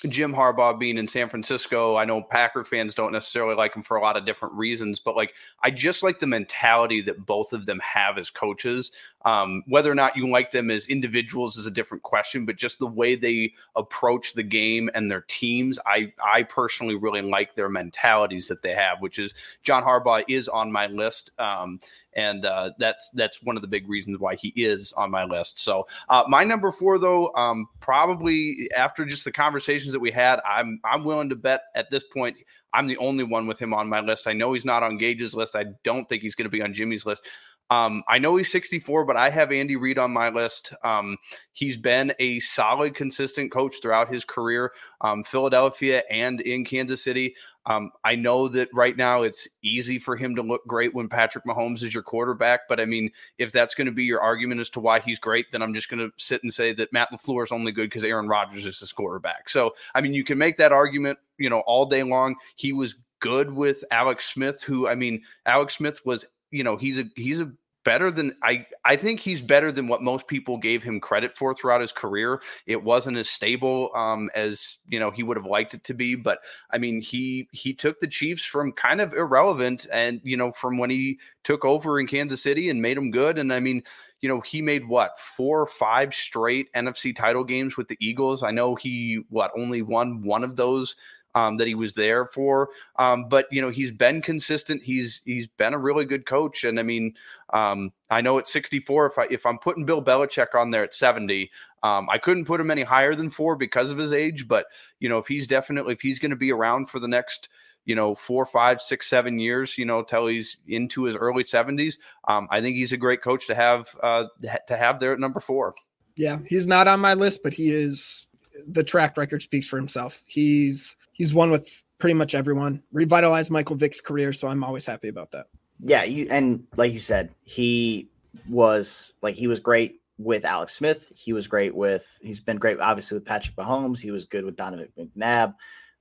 [0.07, 3.97] Jim Harbaugh being in San Francisco, I know Packer fans don't necessarily like him for
[3.97, 7.67] a lot of different reasons, but like I just like the mentality that both of
[7.67, 8.93] them have as coaches.
[9.25, 12.79] Um, whether or not you like them as individuals is a different question, but just
[12.79, 17.69] the way they approach the game and their teams, I I personally really like their
[17.69, 19.01] mentalities that they have.
[19.01, 21.81] Which is John Harbaugh is on my list, um,
[22.13, 25.59] and uh, that's that's one of the big reasons why he is on my list.
[25.59, 30.41] So uh, my number four, though, um, probably after just the conversations that we had,
[30.49, 32.37] I'm I'm willing to bet at this point.
[32.75, 34.27] I'm the only one with him on my list.
[34.27, 35.57] I know he's not on Gage's list.
[35.57, 37.27] I don't think he's going to be on Jimmy's list.
[37.71, 40.73] Um, I know he's 64, but I have Andy Reid on my list.
[40.83, 41.19] Um,
[41.53, 47.35] he's been a solid, consistent coach throughout his career, um, Philadelphia and in Kansas City.
[47.67, 51.45] Um, I know that right now it's easy for him to look great when Patrick
[51.45, 54.71] Mahomes is your quarterback, but I mean, if that's going to be your argument as
[54.71, 57.45] to why he's great, then I'm just going to sit and say that Matt LaFleur
[57.45, 59.51] is only good because Aaron Rodgers is his quarterback.
[59.51, 62.37] So, I mean, you can make that argument, you know, all day long.
[62.57, 66.99] He was good with Alex Smith, who, I mean, Alex Smith was you know he's
[66.99, 67.53] a he's a
[67.89, 71.55] better than I I think he's better than what most people gave him credit for
[71.55, 72.43] throughout his career.
[72.67, 76.15] It wasn't as stable um, as you know he would have liked it to be,
[76.15, 80.53] but I mean he he took the Chiefs from kind of irrelevant and you know
[80.53, 83.39] from when he took over in Kansas City and made them good.
[83.39, 83.83] And I mean
[84.21, 88.43] you know he made what four or five straight NFC title games with the Eagles.
[88.43, 90.95] I know he what only won one of those
[91.39, 92.71] um, that he was there for.
[92.97, 94.83] Um, but you know, he's been consistent.
[94.83, 96.65] He's he's been a really good coach.
[96.65, 97.15] And I mean,
[97.53, 100.95] um, I know at 64, if I if I'm putting Bill Belichick on there at
[100.95, 101.49] 70,
[101.85, 104.49] um, I couldn't put him any higher than four because of his age.
[104.49, 104.67] But
[104.99, 107.49] you know, if he's definitely if he's going to be around for the next
[107.85, 111.95] you know, four, five, six, seven years, you know, till he's into his early 70s.
[112.27, 114.27] Um, I think he's a great coach to have uh,
[114.67, 115.75] to have there at number four.
[116.15, 118.27] Yeah, he's not on my list, but he is.
[118.67, 120.23] The track record speaks for himself.
[120.27, 122.83] He's he's won with pretty much everyone.
[122.93, 125.47] Revitalized Michael Vick's career, so I'm always happy about that.
[125.81, 128.09] Yeah, you and like you said, he
[128.49, 131.13] was like he was great with Alex Smith.
[131.15, 134.01] He was great with he's been great obviously with Patrick Mahomes.
[134.01, 135.55] He was good with Donovan McNabb,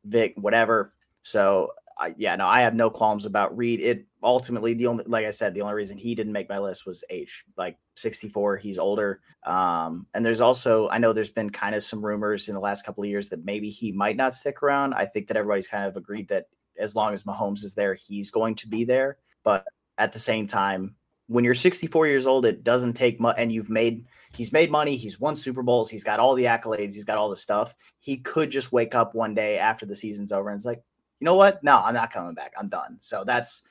[0.06, 0.94] Vick, whatever.
[1.22, 3.82] So I, yeah, no, I have no qualms about Reid.
[3.82, 6.86] It ultimately the only, like I said, the only reason he didn't make my list
[6.86, 7.44] was age.
[7.58, 9.22] Like 64, he's older.
[9.46, 12.86] Um, and there's also, I know there's been kind of some rumors in the last
[12.86, 14.94] couple of years that maybe he might not stick around.
[14.94, 18.32] I think that everybody's kind of agreed that as long as Mahomes is there, he's
[18.32, 19.18] going to be there.
[19.44, 19.66] But
[19.98, 20.96] at the same time,
[21.28, 24.06] when you're 64 years old, it doesn't take much, and you've made
[24.36, 27.30] he's made money, he's won Super Bowls, he's got all the accolades, he's got all
[27.30, 27.76] the stuff.
[28.00, 30.82] He could just wake up one day after the season's over and it's like,
[31.20, 31.64] you know what?
[31.64, 32.54] No, I'm not coming back.
[32.58, 32.98] I'm done.
[33.00, 33.64] So that's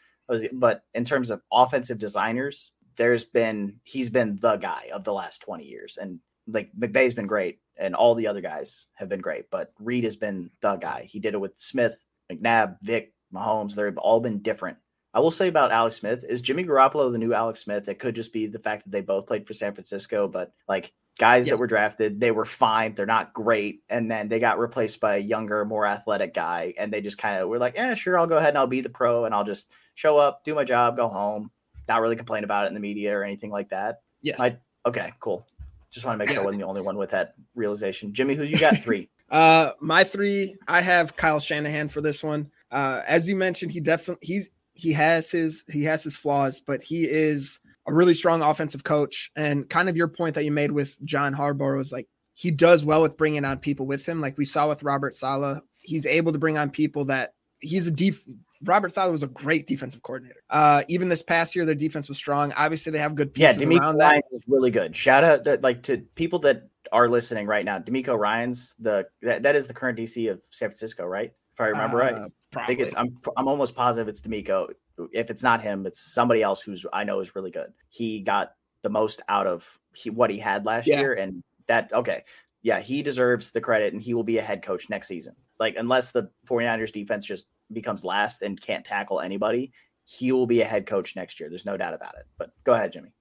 [0.53, 5.43] but in terms of offensive designers, there's been he's been the guy of the last
[5.43, 5.99] 20 years.
[6.01, 10.05] And like McVay's been great and all the other guys have been great, but Reid
[10.05, 11.07] has been the guy.
[11.09, 11.97] He did it with Smith,
[12.31, 13.75] McNabb, Vick, Mahomes.
[13.75, 14.79] They've all been different.
[15.13, 17.89] I will say about Alex Smith is Jimmy Garoppolo the new Alex Smith.
[17.89, 20.93] It could just be the fact that they both played for San Francisco, but like
[21.19, 22.95] guys that were drafted, they were fine.
[22.95, 23.83] They're not great.
[23.89, 26.75] And then they got replaced by a younger, more athletic guy.
[26.77, 28.83] And they just kind of were like, yeah, sure, I'll go ahead and I'll be
[28.83, 31.51] the pro and I'll just show up, do my job, go home,
[31.89, 34.01] not really complain about it in the media or anything like that.
[34.23, 34.41] Yes.
[34.41, 35.47] I, okay, cool.
[35.91, 38.13] Just want to make sure I wasn't the only one with that realization.
[38.13, 39.09] Jimmy, who you got three?
[39.31, 42.51] uh, my three, I have Kyle Shanahan for this one.
[42.71, 46.83] Uh, as you mentioned, he definitely he's he has his he has his flaws, but
[46.83, 49.31] he is a really strong offensive coach.
[49.37, 52.85] And kind of your point that you made with John Harbaugh was like he does
[52.85, 54.21] well with bringing on people with him.
[54.21, 55.61] Like we saw with Robert Saleh.
[55.79, 58.17] he's able to bring on people that he's a deep.
[58.63, 60.43] Robert Saleh was a great defensive coordinator.
[60.51, 62.53] Uh, even this past year, their defense was strong.
[62.53, 64.37] Obviously, they have good pieces yeah, DeMeco around Ryans that.
[64.37, 64.95] is really good.
[64.97, 67.79] Shout out to, like to people that are listening right now.
[67.79, 71.33] DeMeco Ryans, the that, that is the current DC of San Francisco, right?
[71.55, 72.33] If I remember uh, right.
[72.53, 72.65] Probably.
[72.65, 74.69] I think it's I'm I'm almost positive it's DeMeco.
[75.13, 77.73] If it's not him, it's somebody else who's I know is really good.
[77.89, 81.01] He got the most out of he, what he had last Yeah.
[81.01, 81.15] year.
[81.15, 82.23] And that, okay,
[82.63, 85.35] yeah, he deserves the credit and he will be a head coach next season.
[85.59, 89.73] Like, unless the 49ers defense just becomes last and can't tackle anybody,
[90.05, 91.49] he will be a head coach next year.
[91.49, 92.27] There's no doubt about it.
[92.39, 93.13] But go ahead, Jimmy.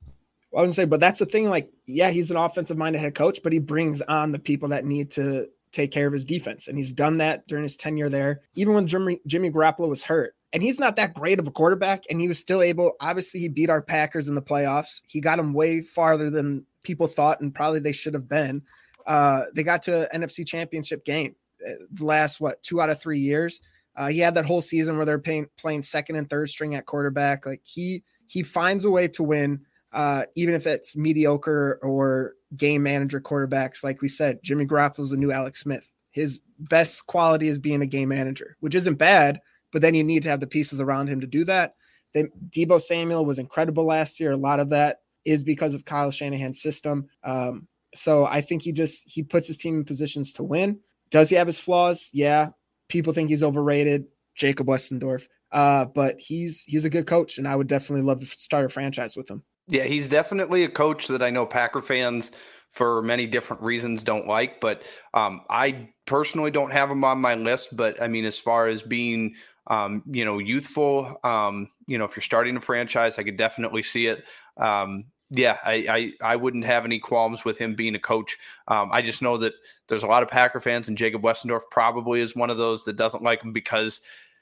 [0.55, 1.49] I was gonna say, but that's the thing.
[1.49, 4.85] Like, yeah, he's an offensive minded head coach, but he brings on the people that
[4.85, 8.41] need to take care of his defense, and he's done that during his tenure there.
[8.53, 12.03] Even when Jimmy Jimmy Garoppolo was hurt, and he's not that great of a quarterback,
[12.09, 12.93] and he was still able.
[13.01, 15.01] Obviously, he beat our Packers in the playoffs.
[15.07, 18.61] He got them way farther than people thought, and probably they should have been.
[19.05, 21.35] Uh, they got to NFC Championship game
[21.67, 23.59] uh, the last what two out of three years.
[23.95, 26.85] Uh, he had that whole season where they're playing playing second and third string at
[26.85, 27.45] quarterback.
[27.45, 29.61] Like he he finds a way to win
[29.95, 33.83] uh, even if it's mediocre or game manager quarterbacks.
[33.83, 35.91] Like we said, Jimmy Garoppolo's a new Alex Smith.
[36.11, 39.39] His best quality is being a game manager, which isn't bad,
[39.71, 41.75] but then you need to have the pieces around him to do that.
[42.13, 44.33] Then Deebo Samuel was incredible last year.
[44.33, 47.07] A lot of that is because of Kyle Shanahan's system.
[47.23, 50.79] Um, so I think he just he puts his team in positions to win.
[51.09, 52.09] Does he have his flaws?
[52.11, 52.49] Yeah.
[52.89, 54.05] People think he's overrated.
[54.35, 55.27] Jacob Westendorf.
[55.51, 58.69] Uh, but he's he's a good coach, and I would definitely love to start a
[58.69, 59.43] franchise with him.
[59.67, 62.31] Yeah, he's definitely a coach that I know Packer fans
[62.71, 67.35] for many different reasons don't like, but um, I personally don't have him on my
[67.35, 67.75] list.
[67.75, 69.35] But I mean, as far as being,
[69.67, 73.81] um, you know, youthful, um, you know, if you're starting a franchise, I could definitely
[73.81, 74.25] see it.
[74.57, 75.73] Um, yeah, I,
[76.21, 78.37] I, I wouldn't have any qualms with him being a coach.
[78.67, 79.53] Um, I just know that
[79.87, 82.95] there's a lot of Packer fans, and Jacob Westendorf probably is one of those that
[82.95, 84.01] doesn't like him because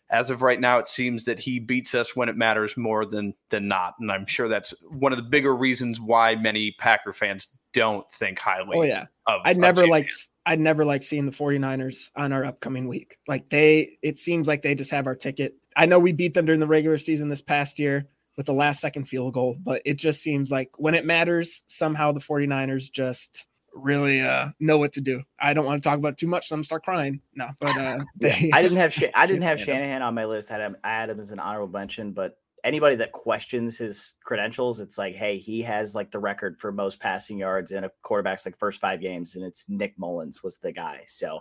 [0.10, 3.34] as of right now, it seems that he beats us when it matters more than
[3.50, 7.48] than not, and I'm sure that's one of the bigger reasons why many Packer fans
[7.74, 8.78] don't think highly.
[8.78, 10.10] Oh yeah, of, I'd never like
[10.46, 13.18] I'd never like seeing the 49ers on our upcoming week.
[13.28, 15.56] Like they it seems like they just have our ticket.
[15.76, 18.82] I know we beat them during the regular season this past year with the last
[18.82, 23.46] second field goal, but it just seems like when it matters, somehow the 49ers just
[23.76, 25.24] really uh know what to do.
[25.40, 27.22] I don't want to talk about it too much, so I'm gonna start crying.
[27.34, 29.60] No, but uh they, I didn't have Sha- I didn't have.
[29.60, 30.52] Shanahan on my list.
[30.52, 34.14] I had him, I had him as an honorable mention, but anybody that questions his
[34.24, 37.92] credentials, it's like, hey, he has like the record for most passing yards in a
[38.04, 41.02] quarterback's like first five games, and it's Nick Mullens was the guy.
[41.08, 41.40] So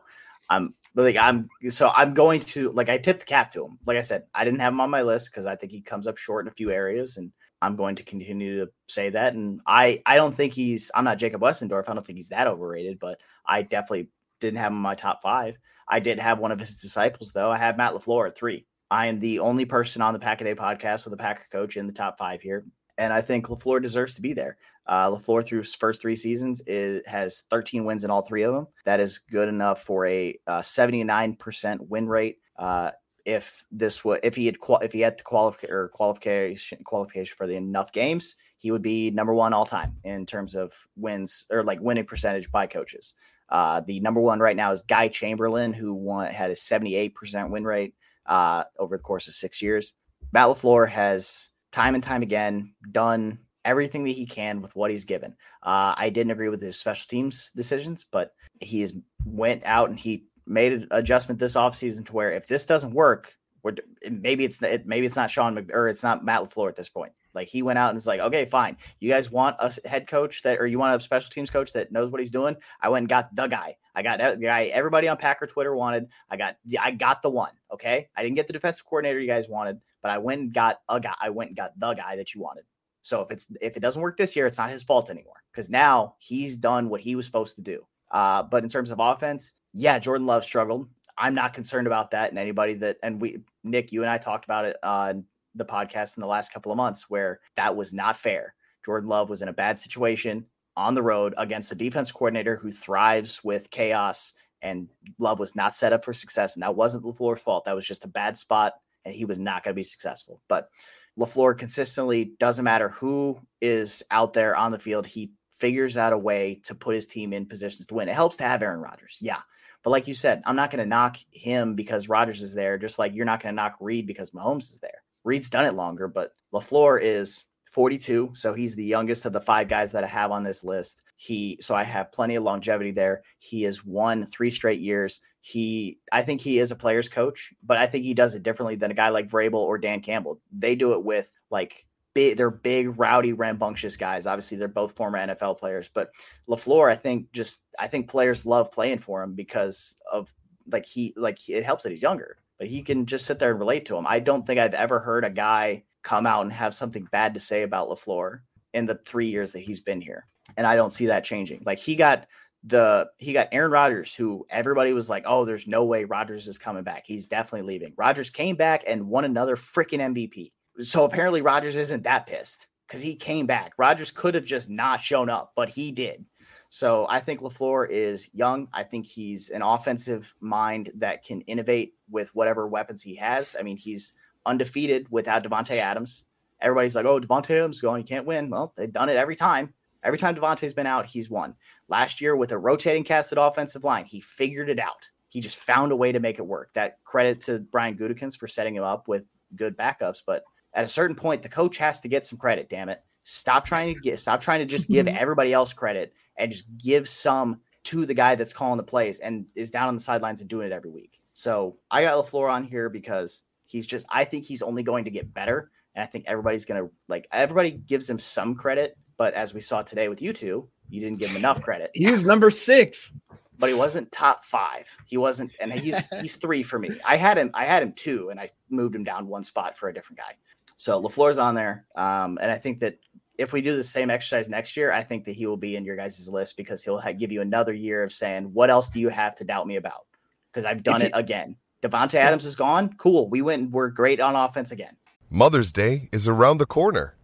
[0.51, 3.79] I'm like I'm so I'm going to like I tipped the cap to him.
[3.87, 6.07] Like I said, I didn't have him on my list because I think he comes
[6.07, 9.35] up short in a few areas, and I'm going to continue to say that.
[9.35, 11.89] And I I don't think he's I'm not Jacob Westendorf.
[11.89, 14.09] I don't think he's that overrated, but I definitely
[14.41, 15.57] didn't have him in my top five.
[15.89, 17.51] I did have one of his disciples though.
[17.51, 18.67] I have Matt Lafleur at three.
[18.91, 21.79] I am the only person on the Pack a Day podcast with a Packer coach
[21.79, 22.67] in the top five here,
[22.99, 24.59] and I think Lafleur deserves to be there.
[24.87, 28.53] Uh, Lafleur through his first three seasons is, has 13 wins in all three of
[28.53, 28.66] them.
[28.85, 32.38] That is good enough for a uh, 79% win rate.
[32.59, 32.90] Uh,
[33.25, 37.35] if this would, if he had, qual- if he had the qualif- or qualification qualification
[37.37, 41.47] for the enough games, he would be number one all time in terms of wins
[41.51, 43.14] or like winning percentage by coaches.
[43.49, 47.64] Uh, the number one right now is Guy Chamberlain, who won had a 78% win
[47.64, 47.95] rate
[48.27, 49.95] uh, over the course of six years.
[50.33, 55.05] Matt LaFleur has time and time again done everything that he can with what he's
[55.05, 55.35] given.
[55.62, 58.87] Uh, I didn't agree with his special teams decisions, but he
[59.25, 63.35] went out and he made an adjustment this offseason to where if this doesn't work,
[63.62, 63.77] we're,
[64.11, 66.88] maybe it's it, maybe it's not Sean Mc, or it's not Matt LaFleur at this
[66.88, 67.12] point.
[67.35, 68.77] Like he went out and was like, okay, fine.
[69.01, 71.92] You guys want a head coach that, or you want a special teams coach that
[71.92, 72.57] knows what he's doing?
[72.81, 73.77] I went and got the guy.
[73.94, 76.09] I got the guy everybody on Packer Twitter wanted.
[76.29, 77.53] I got the, I got the one.
[77.72, 80.81] Okay, I didn't get the defensive coordinator you guys wanted, but I went and got
[80.88, 81.14] a guy.
[81.20, 82.64] I went and got the guy that you wanted.
[83.03, 85.69] So if it's if it doesn't work this year, it's not his fault anymore because
[85.69, 87.85] now he's done what he was supposed to do.
[88.11, 90.88] Uh, but in terms of offense, yeah, Jordan Love struggled.
[91.19, 92.31] I'm not concerned about that.
[92.31, 96.17] And anybody that and we Nick, you and I talked about it on the podcast
[96.17, 98.55] in the last couple of months where that was not fair.
[98.85, 102.73] Jordan Love was in a bad situation on the road against a defense coordinator who
[102.73, 104.88] thrives with chaos, and
[105.19, 106.57] Love was not set up for success.
[106.57, 107.65] And that wasn't LaFleur's fault.
[107.65, 110.41] That was just a bad spot, and he was not going to be successful.
[110.49, 110.69] But
[111.18, 116.18] LaFleur consistently doesn't matter who is out there on the field, he figures out a
[116.18, 118.08] way to put his team in positions to win.
[118.08, 119.19] It helps to have Aaron Rodgers.
[119.21, 119.40] Yeah.
[119.85, 122.98] But like you said, I'm not going to knock him because Rodgers is there, just
[122.98, 125.02] like you're not going to knock Reid because Mahomes is there.
[125.25, 128.31] Reid's done it longer, but LaFleur is 42.
[128.35, 131.02] So he's the youngest of the five guys that I have on this list.
[131.23, 133.23] He, so I have plenty of longevity there.
[133.38, 135.20] He has won three straight years.
[135.40, 138.75] He, I think he is a player's coach, but I think he does it differently
[138.75, 140.40] than a guy like Vrabel or Dan Campbell.
[140.50, 144.27] They do it with like big, they're big, rowdy, rambunctious guys.
[144.27, 146.10] Obviously, they're both former NFL players, but
[146.48, 150.33] LaFleur, I think just, I think players love playing for him because of
[150.73, 153.60] like he, like it helps that he's younger, but he can just sit there and
[153.60, 154.08] relate to him.
[154.08, 157.40] I don't think I've ever heard a guy come out and have something bad to
[157.40, 158.40] say about LaFleur.
[158.75, 160.27] in the three years that he's been here.
[160.57, 161.63] And I don't see that changing.
[161.65, 162.27] Like he got
[162.65, 166.59] the he got Aaron Rodgers, who everybody was like, "Oh, there's no way Rodgers is
[166.59, 167.05] coming back.
[167.07, 170.53] He's definitely leaving." Rodgers came back and won another freaking MVP.
[170.83, 173.73] So apparently Rodgers isn't that pissed because he came back.
[173.79, 176.25] Rodgers could have just not shown up, but he did.
[176.69, 178.69] So I think LaFleur is young.
[178.73, 183.55] I think he's an offensive mind that can innovate with whatever weapons he has.
[183.59, 184.15] I mean, he's
[184.46, 186.27] undefeated without Davante Adams.
[186.61, 187.98] Everybody's like, "Oh, Davante Adams gone.
[187.98, 189.75] You can't win." Well, they've done it every time.
[190.03, 191.55] Every time Davante's been out, he's won.
[191.88, 195.09] Last year with a rotating cast at offensive line, he figured it out.
[195.29, 196.75] He just found a way to make it work.
[196.75, 199.25] That credit to Brian Gutekunst for setting him up with
[199.57, 200.23] good backups.
[200.27, 200.44] But
[200.75, 202.69] at a certain point, the coach has to get some credit.
[202.69, 203.03] Damn it!
[203.25, 204.19] Stop trying to get.
[204.19, 205.17] Stop trying to just give mm-hmm.
[205.17, 209.46] everybody else credit and just give some to the guy that's calling the plays and
[209.55, 211.21] is down on the sidelines and doing it every week.
[211.35, 214.07] So I got LaFleur on here because he's just.
[214.11, 217.27] I think he's only going to get better, and I think everybody's gonna like.
[217.33, 221.20] Everybody gives him some credit, but as we saw today with you two, you didn't
[221.20, 221.92] give him enough credit.
[221.94, 223.12] He was number six,
[223.56, 224.88] but he wasn't top five.
[225.06, 226.98] He wasn't, and he's he's three for me.
[227.06, 229.88] I had him, I had him two, and I moved him down one spot for
[229.88, 230.35] a different guy.
[230.77, 232.98] So Lafleur's on there, um, and I think that
[233.38, 235.85] if we do the same exercise next year, I think that he will be in
[235.85, 238.98] your guys' list because he'll ha- give you another year of saying, "What else do
[238.98, 240.04] you have to doubt me about?"
[240.50, 241.54] Because I've done it again.
[241.81, 242.92] Davante Adams is gone.
[242.94, 243.31] Cool.
[243.31, 243.70] We went.
[243.70, 244.96] We're great on offense again.
[245.31, 247.14] Mother's Day is around the corner.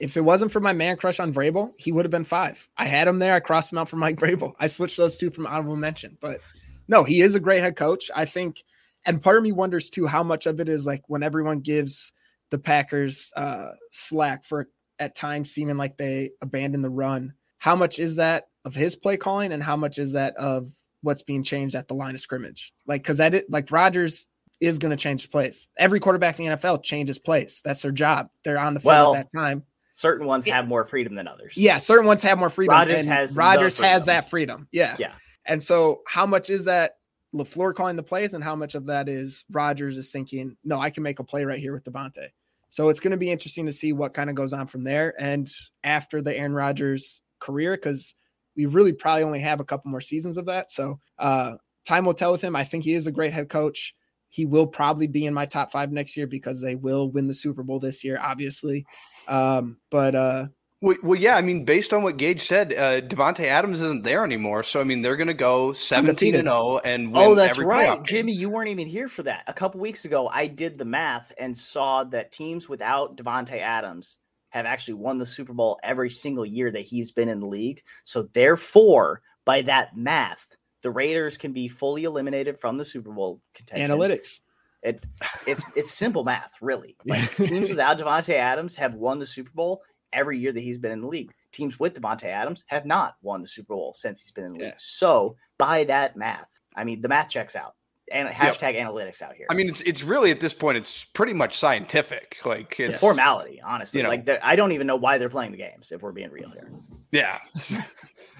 [0.00, 2.66] If it wasn't for my man crush on Vrabel, he would have been five.
[2.76, 3.34] I had him there.
[3.34, 4.54] I crossed him out for Mike Vrabel.
[4.58, 6.18] I switched those two from honorable mention.
[6.20, 6.40] But
[6.88, 8.10] no, he is a great head coach.
[8.14, 8.64] I think,
[9.06, 12.12] and part of me wonders too how much of it is like when everyone gives
[12.50, 14.68] the Packers uh, slack for
[14.98, 17.34] at times seeming like they abandon the run.
[17.58, 20.70] How much is that of his play calling, and how much is that of
[21.02, 22.72] what's being changed at the line of scrimmage?
[22.86, 24.28] Like, because that it, like Rodgers
[24.60, 25.68] is going to change plays.
[25.76, 27.60] Every quarterback in the NFL changes plays.
[27.64, 28.30] That's their job.
[28.44, 29.64] They're on the field well, at that time.
[29.94, 31.56] Certain ones have more freedom than others.
[31.56, 32.72] Yeah, certain ones have more freedom.
[32.74, 34.68] Rodgers has Rodgers has that freedom.
[34.72, 35.12] Yeah, yeah.
[35.46, 36.96] And so, how much is that
[37.34, 40.90] Lafleur calling the plays, and how much of that is Rodgers is thinking, no, I
[40.90, 42.28] can make a play right here with Davante.
[42.74, 45.14] So it's going to be interesting to see what kind of goes on from there.
[45.16, 45.48] And
[45.84, 48.16] after the Aaron Rodgers career, because
[48.56, 50.72] we really probably only have a couple more seasons of that.
[50.72, 51.52] So uh,
[51.86, 52.56] time will tell with him.
[52.56, 53.94] I think he is a great head coach.
[54.34, 57.34] He will probably be in my top five next year because they will win the
[57.34, 58.84] Super Bowl this year, obviously.
[59.28, 60.46] Um, but uh,
[60.80, 61.36] well, well, yeah.
[61.36, 64.64] I mean, based on what Gage said, uh, Davante Adams isn't there anymore.
[64.64, 67.22] So I mean, they're going to go seventeen and zero oh and win.
[67.22, 68.32] oh, that's right, Jimmy.
[68.32, 69.44] You weren't even here for that.
[69.46, 74.18] A couple weeks ago, I did the math and saw that teams without Davante Adams
[74.50, 77.82] have actually won the Super Bowl every single year that he's been in the league.
[78.02, 80.53] So therefore, by that math,
[80.84, 83.90] the Raiders can be fully eliminated from the Super Bowl contention.
[83.90, 84.40] Analytics.
[84.82, 85.02] It,
[85.46, 86.94] it's it's simple math, really.
[87.06, 89.82] Like teams without Davante Adams have won the Super Bowl
[90.12, 91.32] every year that he's been in the league.
[91.52, 94.64] Teams with Davante Adams have not won the Super Bowl since he's been in the
[94.66, 94.74] league.
[94.76, 97.74] So by that math, I mean the math checks out.
[98.12, 98.86] And hashtag yep.
[98.86, 99.46] analytics out here.
[99.48, 102.36] I mean, it's it's really at this point, it's pretty much scientific.
[102.44, 104.00] Like it's, it's formality, honestly.
[104.00, 106.30] You know, like I don't even know why they're playing the games if we're being
[106.30, 106.70] real here.
[107.10, 107.38] Yeah.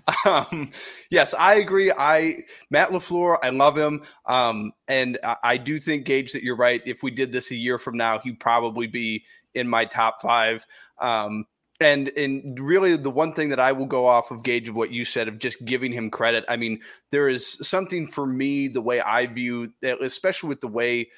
[0.26, 0.70] um,
[1.10, 1.90] yes, I agree.
[1.90, 6.56] I Matt Lafleur, I love him, um, and I, I, do think Gage that you're
[6.56, 6.82] right.
[6.84, 9.24] If we did this a year from now, he'd probably be
[9.54, 10.66] in my top five.
[11.00, 11.46] Um,
[11.80, 14.90] and and really the one thing that I will go off of Gage of what
[14.90, 16.44] you said of just giving him credit.
[16.48, 16.80] I mean,
[17.10, 21.08] there is something for me the way I view, especially with the way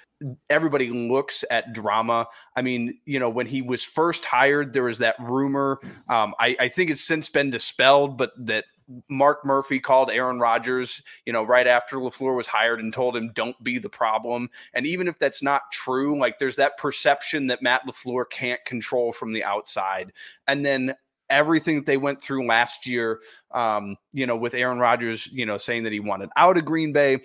[0.48, 2.26] everybody looks at drama.
[2.56, 5.78] I mean, you know, when he was first hired, there was that rumor.
[6.08, 8.64] Um, I, I think it's since been dispelled, but that
[9.08, 13.32] Mark Murphy called Aaron Rodgers, you know, right after LaFleur was hired and told him,
[13.34, 14.48] don't be the problem.
[14.74, 19.12] And even if that's not true, like there's that perception that Matt LaFleur can't control
[19.12, 20.12] from the outside.
[20.46, 20.94] And then
[21.28, 23.20] everything that they went through last year,
[23.52, 26.92] um, you know, with Aaron Rodgers, you know, saying that he wanted out of Green
[26.92, 27.20] Bay,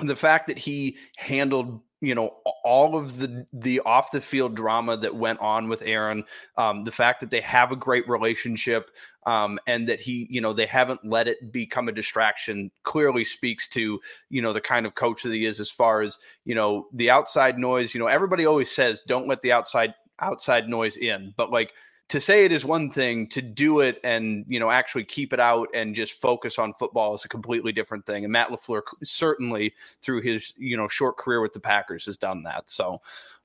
[0.00, 2.34] the fact that he handled you know
[2.64, 6.24] all of the the off the field drama that went on with Aaron,
[6.56, 8.90] um, the fact that they have a great relationship,
[9.26, 13.68] um, and that he you know they haven't let it become a distraction clearly speaks
[13.68, 14.00] to
[14.30, 17.10] you know the kind of coach that he is as far as you know the
[17.10, 17.94] outside noise.
[17.94, 21.72] You know everybody always says don't let the outside outside noise in, but like
[22.08, 25.40] to say it is one thing to do it and you know actually keep it
[25.40, 28.24] out and just focus on football is a completely different thing.
[28.24, 32.42] And matt lafleur certainly through his you know short career with the packers has done
[32.44, 32.70] that.
[32.70, 33.00] So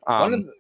[0.07, 0.53] um, one of the,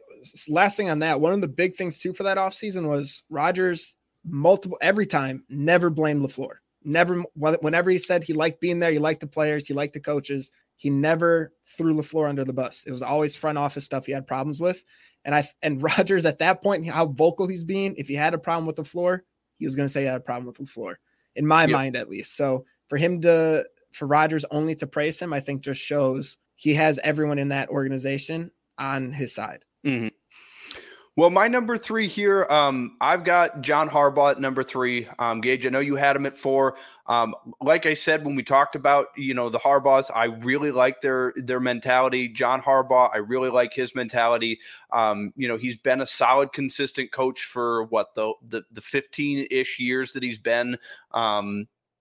[0.49, 3.95] last thing on that one of the big things too for that offseason was rodgers
[4.25, 6.57] multiple every time never blamed lafleur.
[6.83, 9.99] Never whenever he said he liked being there he liked the players he liked the
[9.99, 14.11] coaches he never threw lafleur under the bus it was always front office stuff he
[14.11, 14.83] had problems with
[15.25, 18.37] and I and Rodgers at that point, how vocal he's being, if he had a
[18.37, 19.21] problem with LaFleur,
[19.57, 20.95] he was going to say he had a problem with LaFleur,
[21.35, 21.71] in my yep.
[21.71, 22.35] mind at least.
[22.35, 26.75] So for him to for Rodgers only to praise him, I think just shows he
[26.75, 29.65] has everyone in that organization on his side.
[29.85, 30.09] Mm-hmm.
[31.19, 35.05] Well, my number three here, um, I've got John Harbaugh at number three.
[35.19, 36.77] Um, Gage, I know you had him at four.
[37.07, 41.01] Um, like I said when we talked about you know the Harbaughs, I really like
[41.01, 42.29] their their mentality.
[42.29, 44.61] John Harbaugh, I really like his mentality.
[44.93, 49.45] Um, you know, he's been a solid, consistent coach for what the the the fifteen
[49.51, 50.77] ish years that he's been.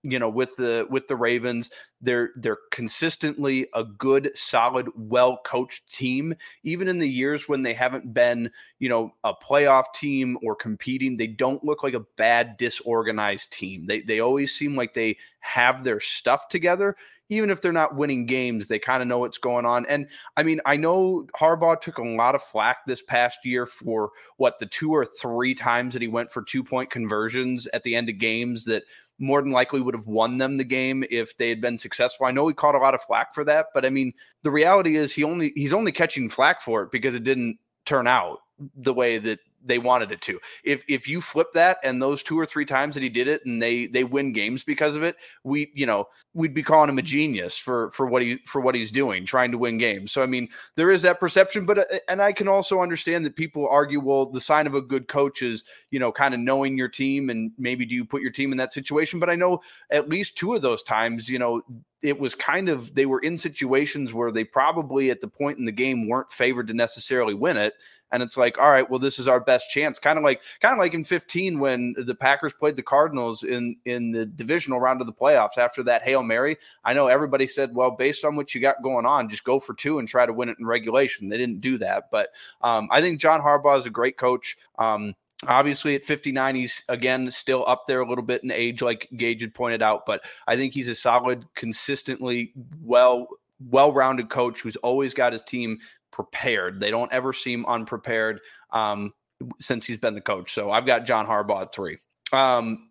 [0.03, 1.69] You know with the with the ravens
[1.99, 6.33] they're they're consistently a good solid well coached team
[6.63, 11.17] even in the years when they haven't been you know a playoff team or competing
[11.17, 15.83] they don't look like a bad disorganized team they they always seem like they have
[15.83, 16.95] their stuff together
[17.29, 19.85] even if they're not winning games, they kind of know what's going on.
[19.85, 24.09] And I mean, I know Harbaugh took a lot of flack this past year for
[24.37, 27.95] what the two or three times that he went for two point conversions at the
[27.95, 28.83] end of games that
[29.19, 32.25] more than likely would have won them the game if they had been successful.
[32.25, 34.13] I know he caught a lot of flack for that, but I mean,
[34.43, 38.07] the reality is he only he's only catching flack for it because it didn't turn
[38.07, 38.39] out
[38.75, 40.39] the way that they wanted it to.
[40.63, 43.45] If if you flip that and those two or three times that he did it
[43.45, 46.97] and they they win games because of it, we you know we'd be calling him
[46.97, 50.11] a genius for for what he for what he's doing, trying to win games.
[50.11, 53.35] So I mean, there is that perception, but uh, and I can also understand that
[53.35, 56.77] people argue, well, the sign of a good coach is you know kind of knowing
[56.77, 59.19] your team and maybe do you put your team in that situation.
[59.19, 61.61] But I know at least two of those times, you know,
[62.01, 65.65] it was kind of they were in situations where they probably at the point in
[65.65, 67.73] the game weren't favored to necessarily win it
[68.11, 69.99] and it's like all right well this is our best chance.
[69.99, 73.75] Kind of like kind of like in 15 when the packers played the cardinals in
[73.85, 76.57] in the divisional round of the playoffs after that hail mary.
[76.83, 79.73] I know everybody said well based on what you got going on just go for
[79.73, 81.29] two and try to win it in regulation.
[81.29, 82.29] They didn't do that but
[82.61, 84.57] um, i think john harbaugh is a great coach.
[84.77, 85.15] Um,
[85.47, 89.41] Obviously, at 59, he's again still up there a little bit in age, like Gage
[89.41, 90.05] had pointed out.
[90.05, 92.51] But I think he's a solid, consistently
[92.83, 93.29] well,
[93.69, 95.79] well-rounded coach who's always got his team
[96.11, 96.79] prepared.
[96.79, 98.41] They don't ever seem unprepared
[98.71, 99.11] um,
[99.59, 100.53] since he's been the coach.
[100.53, 101.97] So I've got John Harbaugh at three.
[102.31, 102.89] Um,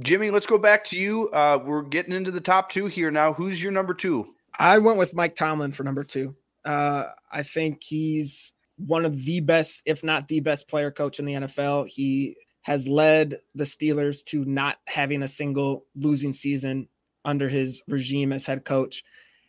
[0.00, 1.28] Jimmy, let's go back to you.
[1.30, 3.32] Uh, we're getting into the top two here now.
[3.32, 4.26] Who's your number two?
[4.58, 6.34] I went with Mike Tomlin for number two.
[6.64, 11.26] Uh, I think he's one of the best, if not the best player coach in
[11.26, 11.88] the NFL.
[11.88, 16.88] He has led the Steelers to not having a single losing season
[17.24, 19.04] under his regime as head coach.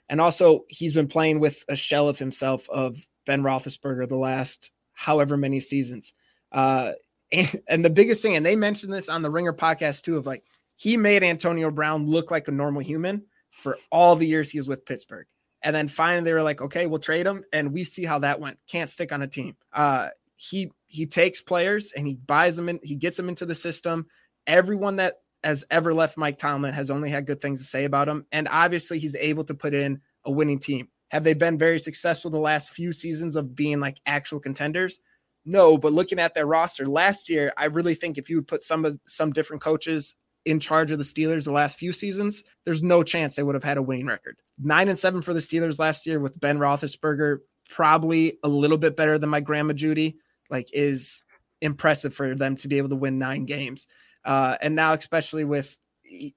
[0.09, 4.71] And also, he's been playing with a shell of himself of Ben Roethlisberger the last
[4.93, 6.13] however many seasons.
[6.51, 6.93] Uh,
[7.31, 10.25] and, and the biggest thing, and they mentioned this on the Ringer podcast too, of
[10.25, 10.43] like
[10.75, 14.67] he made Antonio Brown look like a normal human for all the years he was
[14.67, 15.27] with Pittsburgh.
[15.61, 17.43] And then finally they were like, okay, we'll trade him.
[17.51, 18.57] And we see how that went.
[18.67, 19.57] Can't stick on a team.
[19.73, 20.07] Uh,
[20.37, 24.07] he he takes players and he buys them in, he gets them into the system.
[24.47, 28.09] Everyone that has ever left Mike Tomlin has only had good things to say about
[28.09, 28.25] him.
[28.31, 30.89] And obviously he's able to put in a winning team.
[31.09, 34.99] Have they been very successful the last few seasons of being like actual contenders?
[35.45, 38.63] No, but looking at their roster last year, I really think if you would put
[38.63, 40.15] some of some different coaches
[40.45, 43.63] in charge of the Steelers the last few seasons, there's no chance they would have
[43.63, 44.37] had a winning record.
[44.59, 48.95] Nine and seven for the Steelers last year with Ben Roethlisberger, probably a little bit
[48.95, 50.17] better than my grandma Judy.
[50.49, 51.23] Like, is
[51.61, 53.85] impressive for them to be able to win nine games.
[54.25, 55.77] Uh, and now, especially with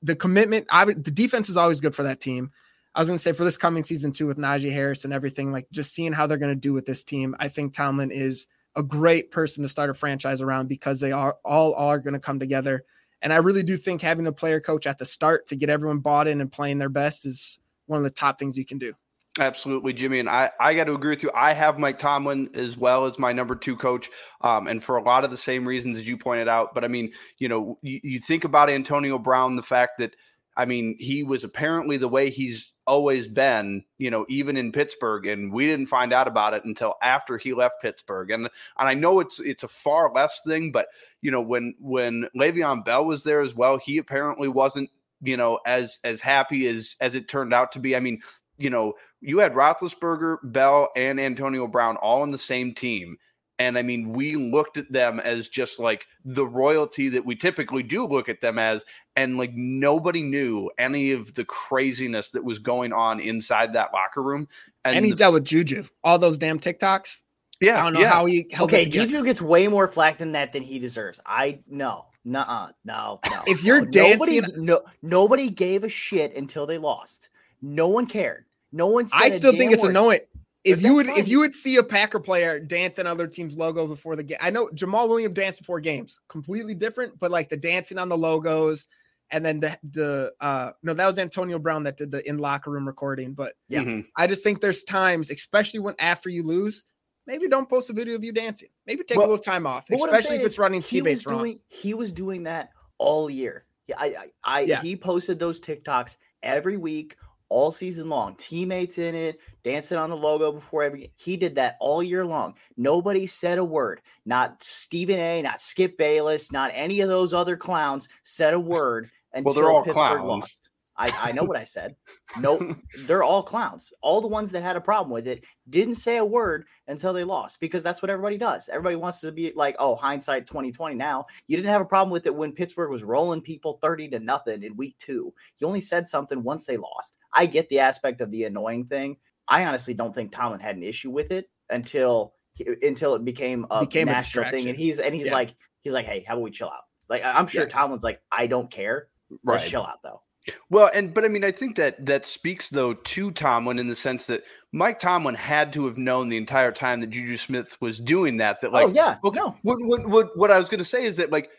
[0.03, 2.51] the commitment, I would, the defense is always good for that team.
[2.95, 5.51] I was going to say for this coming season too, with Najee Harris and everything,
[5.51, 7.35] like just seeing how they're going to do with this team.
[7.39, 11.37] I think Tomlin is a great person to start a franchise around because they are
[11.45, 12.85] all are going to come together.
[13.23, 16.01] And I really do think having a player coach at the start to get everyone
[16.01, 18.95] bought in and playing their best is one of the top things you can do.
[19.39, 20.19] Absolutely, Jimmy.
[20.19, 21.31] And I, I got to agree with you.
[21.35, 24.11] I have Mike Tomlin as well as my number two coach.
[24.43, 26.75] Um, and for a lot of the same reasons as you pointed out.
[26.75, 30.15] But I mean, you know, you, you think about Antonio Brown, the fact that
[30.55, 35.27] I mean, he was apparently the way he's always been, you know, even in Pittsburgh,
[35.27, 38.31] and we didn't find out about it until after he left Pittsburgh.
[38.31, 38.45] And
[38.79, 40.89] and I know it's it's a far less thing, but
[41.23, 44.91] you know, when when Le'Veon Bell was there as well, he apparently wasn't,
[45.23, 47.97] you know, as as happy as as it turned out to be.
[47.97, 48.21] I mean,
[48.63, 53.19] you know, you had Roethlisberger, Bell, and Antonio Brown all in the same team
[53.63, 57.83] And I mean, we looked at them as just like the royalty that we typically
[57.85, 58.85] do look at them as.
[59.15, 64.23] And like nobody knew any of the craziness that was going on inside that locker
[64.23, 64.49] room.
[64.85, 67.23] And, and he the, dealt with Juju, all those damn TikToks.
[67.61, 67.81] Yeah.
[67.81, 68.11] I don't know yeah.
[68.11, 68.73] how he helped.
[68.73, 71.21] Okay, Juju gets way more flack than that than he deserves.
[71.25, 72.07] I know.
[72.25, 72.71] Nuh-uh.
[72.85, 73.43] No, no.
[73.47, 73.91] If you're no.
[73.91, 77.29] dancing, nobody, no, nobody gave a shit until they lost.
[77.61, 78.47] No one cared.
[78.73, 79.07] No one.
[79.13, 79.91] I still think it's word.
[79.91, 80.21] annoying.
[80.65, 81.19] If you would, fine.
[81.19, 84.39] if you would see a Packer player dance in other teams' logos before the game,
[84.41, 87.19] I know Jamaal Williams danced before games, completely different.
[87.19, 88.87] But like the dancing on the logos,
[89.31, 92.71] and then the the uh no, that was Antonio Brown that did the in locker
[92.71, 93.33] room recording.
[93.35, 93.81] But Yeah.
[93.83, 94.07] Mhm.
[94.17, 96.85] I just think there's times, especially when after you lose,
[97.27, 98.69] maybe don't post a video of you dancing.
[98.87, 100.99] Maybe take Well, a little time off, But what I'm especially if it's running he
[100.99, 101.39] teammates wrong.
[101.39, 103.65] doing, He was doing that all year.
[103.89, 104.81] Yeah, I, I, I Yeah.
[104.81, 107.17] he posted those TikToks every week,
[107.53, 108.35] all season long.
[108.37, 111.13] Teammates in it, dancing on the logo before every.
[111.17, 112.55] He did that all year long.
[112.77, 114.01] Nobody said a word.
[114.25, 115.43] Not Stephen A.
[115.43, 116.51] Not Skip Bayless.
[116.51, 120.29] Not any of those other clowns said a word until Well, they're all Pittsburgh clowns.
[120.29, 120.71] lost.
[120.97, 121.97] I, I know what I said.
[122.39, 122.77] No,
[123.07, 123.93] they're all clowns.
[124.03, 127.25] All the ones that had a problem with it didn't say a word until they
[127.25, 128.69] lost because that's what everybody does.
[128.69, 131.27] Everybody wants to be like, oh, hindsight 2020 now.
[131.47, 134.63] You didn't have a problem with it when Pittsburgh was rolling people 30 to nothing
[134.63, 135.33] in week two.
[135.59, 137.17] You only said something once they lost.
[137.33, 139.17] I get the aspect of the annoying thing.
[139.49, 142.35] I honestly don't think Tomlin had an issue with it until
[142.83, 144.69] until it became a Became a national thing.
[144.69, 145.33] And he's and he's Yeah.
[145.33, 146.83] like, he's like, hey, how about we chill out?
[147.09, 147.69] Like I'm sure Yeah.
[147.69, 149.09] Tomlin's like, I don't care.
[149.43, 150.23] Let's chill out though.
[150.71, 153.97] Well, and but I mean, I think that that speaks though to Tomlin in the
[153.97, 158.01] sense that Mike Tomlin had to have known the entire time that Juju Smith was
[158.01, 158.61] doing that.
[158.61, 160.85] That oh, like, oh yeah, okay, no, what, what what what I was going to
[160.85, 161.51] say is that like,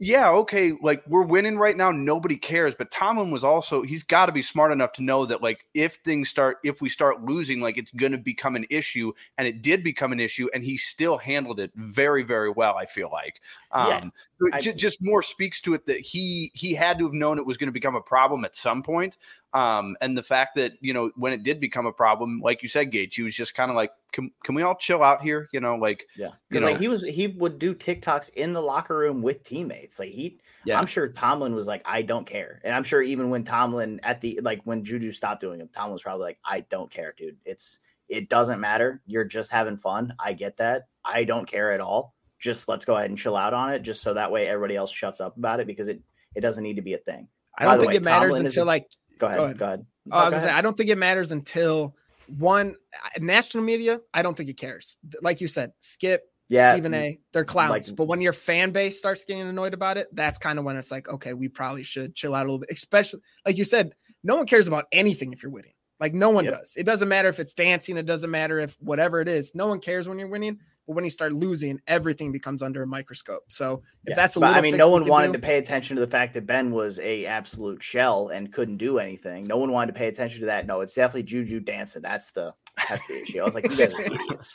[0.00, 2.74] yeah, okay, like we're winning right now, nobody cares.
[2.76, 5.96] But Tomlin was also he's got to be smart enough to know that like if
[6.04, 9.60] things start if we start losing, like it's going to become an issue, and it
[9.62, 12.76] did become an issue, and he still handled it very very well.
[12.76, 13.40] I feel like,
[13.72, 17.04] um, Yeah, it I- ju- just more speaks to it that he he had to
[17.04, 19.16] have known it was going to become a problem at some point.
[19.54, 22.68] Um, and the fact that you know when it did become a problem, like you
[22.68, 25.48] said, Gage, he was just kind of like, can, can we all chill out here?
[25.52, 28.52] You know, like Yeah, you because know, like he was, he would do TikToks in
[28.52, 29.98] the locker room with teammates.
[29.98, 30.78] Like he, Yeah.
[30.78, 34.20] I'm sure Tomlin was like, I don't care, and I'm sure even when Tomlin at
[34.20, 37.38] the like when Juju stopped doing it, Tomlin was probably like, I don't care, dude.
[37.46, 37.78] It's
[38.08, 39.00] it doesn't matter.
[39.06, 40.14] You're just having fun.
[40.18, 40.88] I get that.
[41.04, 42.14] I don't care at all.
[42.38, 44.92] Just let's go ahead and chill out on it, just so that way everybody else
[44.92, 46.02] shuts up about it because it
[46.34, 47.28] it doesn't need to be a thing.
[47.58, 48.88] I By don't think way, it matters Tomlin is until a- like
[49.18, 49.38] Go ahead.
[49.38, 49.62] Go Go ahead.
[49.62, 49.86] ahead.
[50.10, 50.54] Oh, I was go gonna say.
[50.56, 51.94] I don't think it matters until
[52.38, 54.00] one uh, national media.
[54.14, 54.96] I don't think it cares.
[55.22, 57.18] Like you said, Skip, Yeah, Stephen A.
[57.32, 57.88] They're clowns.
[57.88, 60.76] like- but when your fan base starts getting annoyed about it, that's kind of when
[60.76, 62.70] it's like, okay, we probably should chill out a little bit.
[62.70, 63.92] Especially like you said,
[64.24, 65.72] no one cares about anything if you're winning.
[66.00, 66.54] Like no one Yep.
[66.54, 66.74] does.
[66.76, 67.96] It doesn't matter if it's dancing.
[67.96, 69.54] It doesn't matter if whatever it is.
[69.54, 70.58] No one cares when you're winning.
[70.88, 73.42] But when you start losing, everything becomes under a microscope.
[73.48, 75.38] So if Yeah, that's a but, little, I mean, no one can wanted do- to
[75.40, 79.46] pay attention to the fact that Ben was a absolute shell and couldn't do anything.
[79.46, 80.66] No one wanted to pay attention to that.
[80.66, 82.00] No, it's definitely Juju dancing.
[82.00, 82.54] That's the
[82.88, 83.40] that's the issue.
[83.40, 84.54] I was like, you guys are idiots.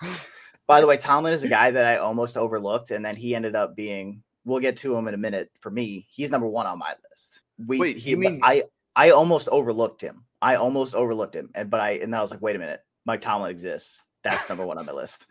[0.65, 3.55] By the way, Tomlin is a guy that I almost overlooked, and then he ended
[3.55, 4.23] up being.
[4.43, 5.51] We'll get to him in a minute.
[5.59, 7.41] For me, he's number one on my list.
[7.65, 8.63] We, Wait, he, you mean- I?
[8.95, 10.23] I almost overlooked him.
[10.41, 12.81] I almost overlooked him, and but I and then I was like, wait a minute,
[13.05, 14.03] Mike Tomlin exists.
[14.23, 15.27] That's number one on my list.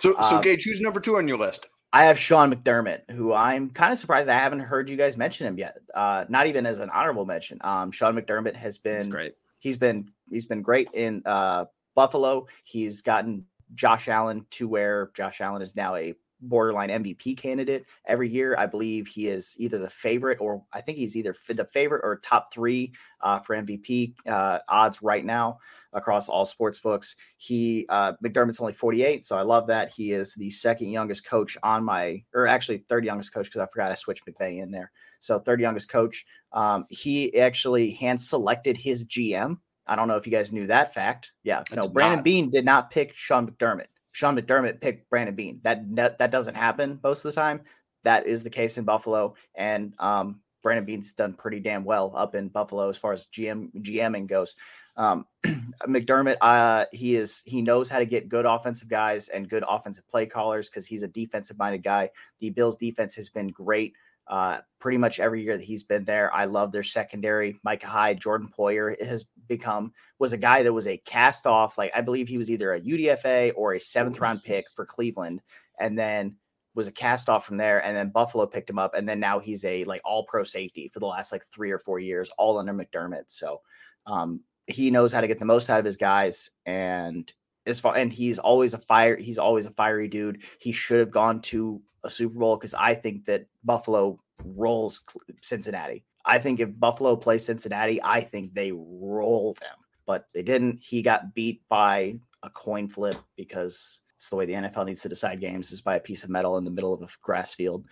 [0.00, 1.66] So so um, Gage, who's number two on your list?
[1.92, 5.46] I have Sean McDermott, who I'm kind of surprised I haven't heard you guys mention
[5.46, 5.78] him yet.
[5.94, 7.58] Uh, not even as an honorable mention.
[7.62, 9.34] Um, Sean McDermott has That's been great.
[9.60, 12.46] he's been he's been great in uh, Buffalo.
[12.64, 18.28] He's gotten Josh Allen to where Josh Allen is now a borderline MVP candidate every
[18.28, 18.56] year.
[18.58, 22.16] I believe he is either the favorite or I think he's either the favorite or
[22.16, 25.58] top three uh, for MVP uh, odds right now
[25.92, 27.16] across all sports books.
[27.38, 29.88] He uh, McDermott's only 48, so I love that.
[29.88, 33.66] He is the second youngest coach on my, or actually third youngest coach because I
[33.66, 34.92] forgot I switched McVay in there.
[35.20, 36.26] So third youngest coach.
[36.52, 39.58] Um, he actually hand selected his GM.
[39.86, 41.32] I don't know if you guys knew that fact.
[41.42, 42.24] Yeah, no, Brandon not.
[42.24, 43.86] Beane did not pick Sean McDermott.
[44.16, 45.60] Sean McDermott picked Brandon Beane.
[45.62, 47.60] That, that doesn't happen most of the time.
[48.02, 52.34] That is the case in Buffalo, and um, Brandon Beane's done pretty damn well up
[52.34, 54.54] in Buffalo as far as GM GMing goes.
[54.96, 55.26] Um,
[55.86, 60.08] McDermott, uh, he is he knows how to get good offensive guys and good offensive
[60.08, 62.08] play callers because he's a defensive minded guy.
[62.40, 63.92] The Bills defense has been great
[64.28, 66.32] uh, pretty much every year that he's been there.
[66.34, 67.56] I love their secondary.
[67.62, 71.78] Micah Hyde, Jordan Poyer has become was a guy that was a cast off.
[71.78, 75.42] Like I believe he was either a UDFA or a seventh round pick for Cleveland,
[75.78, 76.36] and then
[76.74, 77.84] was a cast off from there.
[77.84, 80.88] And then Buffalo picked him up, and then now he's a like all pro safety
[80.92, 83.24] for the last like three or four years, all under McDermott.
[83.28, 83.60] So
[84.06, 87.32] um, he knows how to get the most out of his guys, and
[87.66, 90.42] as far and he's always a fire he's always a fiery dude.
[90.60, 95.02] He should have gone to a Super Bowl because I think that Buffalo rolls
[95.42, 96.04] Cincinnati.
[96.24, 99.76] I think if Buffalo plays Cincinnati, I think they roll them,
[100.06, 100.80] but they didn't.
[100.82, 105.08] He got beat by a coin flip because it's the way the NFL needs to
[105.08, 107.84] decide games is by a piece of metal in the middle of a grass field.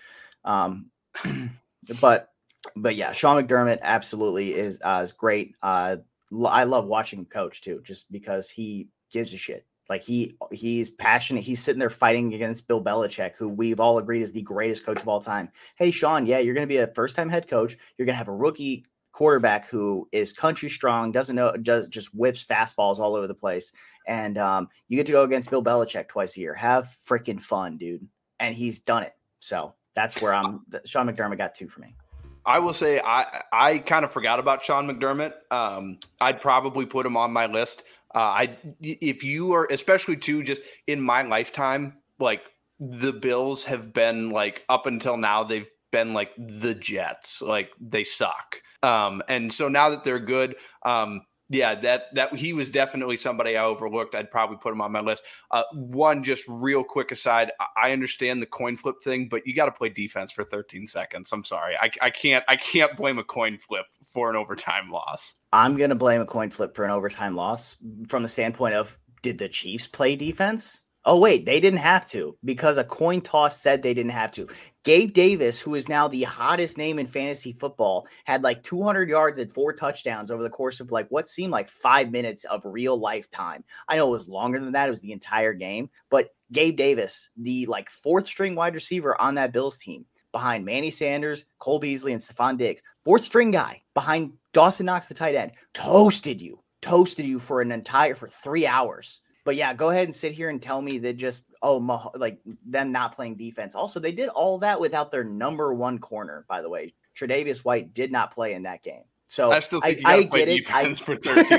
[0.45, 0.91] Um,
[2.01, 2.31] but
[2.77, 5.55] but yeah, Sean McDermott absolutely is uh, is great.
[5.63, 5.97] Uh,
[6.47, 9.67] I love watching coach too, just because he gives a shit.
[9.89, 11.43] Like he he's passionate.
[11.43, 15.01] He's sitting there fighting against Bill Belichick, who we've all agreed is the greatest coach
[15.01, 15.51] of all time.
[15.77, 17.77] Hey, Sean, yeah, you're going to be a first time head coach.
[17.97, 22.15] You're going to have a rookie quarterback who is country strong, doesn't know, does just
[22.15, 23.73] whips fastballs all over the place,
[24.07, 26.55] and um, you get to go against Bill Belichick twice a year.
[26.55, 28.07] Have freaking fun, dude.
[28.41, 29.13] And he's done it.
[29.41, 30.65] So that's where I'm.
[30.85, 31.95] Sean McDermott got two for me.
[32.47, 35.33] I will say I I kind of forgot about Sean McDermott.
[35.51, 37.85] Um, I'd probably put him on my list.
[38.15, 42.43] Uh, I if you are especially too just in my lifetime, like
[42.79, 48.05] the Bills have been like up until now they've been like the Jets, like they
[48.05, 48.61] suck.
[48.83, 53.57] Um, and so now that they're good, um, yeah, that that he was definitely somebody
[53.57, 54.15] I overlooked.
[54.15, 55.25] I'd probably put him on my list.
[55.51, 59.67] Uh, one just real quick aside, I understand the coin flip thing, but you got
[59.67, 61.31] to play defense for 13 seconds.
[61.33, 65.35] I'm sorry, I, I can't I can't blame a coin flip for an overtime loss.
[65.53, 67.77] I'm gonna blame a coin flip for an overtime loss
[68.09, 70.83] from the standpoint of did the Chiefs play defense?
[71.07, 74.49] Oh, wait, they didn't have to because a coin toss said they didn't have to.
[74.85, 79.39] Gabe Davis, who is now the hottest name in fantasy football, had like 200 yards
[79.39, 82.97] and four touchdowns over the course of like what seemed like five minutes of real
[82.97, 83.65] life time.
[83.87, 87.29] I know it was longer than that, it was the entire game, but Gabe Davis,
[87.37, 92.13] the like fourth string wide receiver on that Bills team, behind Manny Sanders, Cole Beasley,
[92.13, 97.27] and Stefon Diggs, fourth string guy behind Dawson Knox, the tight end, toasted you, toasted
[97.27, 100.61] you for an entire for three hours but yeah, go ahead and sit here and
[100.61, 103.75] tell me that just oh like them not playing defense.
[103.75, 106.45] Also, they did all that without their number one corner.
[106.49, 109.05] By the way, Tre'Davious White did not play in that game.
[109.29, 110.75] So I still think I, I get it.
[110.75, 111.45] I, for 13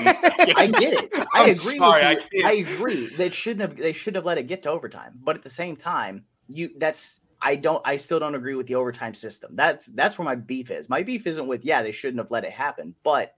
[0.55, 1.25] I get it.
[1.33, 2.45] I agree sorry, with you.
[2.45, 3.07] I, I, agree.
[3.07, 3.77] They shouldn't have.
[3.77, 5.19] They should have let it get to overtime.
[5.21, 7.19] But at the same time, you that's.
[7.41, 7.81] I don't.
[7.85, 9.55] I still don't agree with the overtime system.
[9.55, 10.89] That's that's where my beef is.
[10.89, 13.35] My beef isn't with yeah they shouldn't have let it happen, but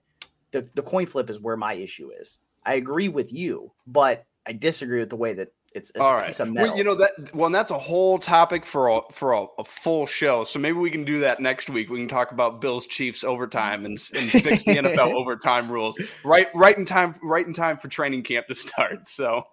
[0.52, 2.38] the the coin flip is where my issue is.
[2.64, 6.34] I agree with you, but I disagree with the way that it's, it's all right.
[6.40, 10.06] Well, you know that well, that's a whole topic for a for a, a, full
[10.06, 10.42] show.
[10.42, 11.90] So maybe we can do that next week.
[11.90, 16.00] We can talk about Bills Chiefs overtime and, and fix the NFL overtime rules.
[16.24, 19.08] Right, right in time, right in time for training camp to start.
[19.08, 19.44] So,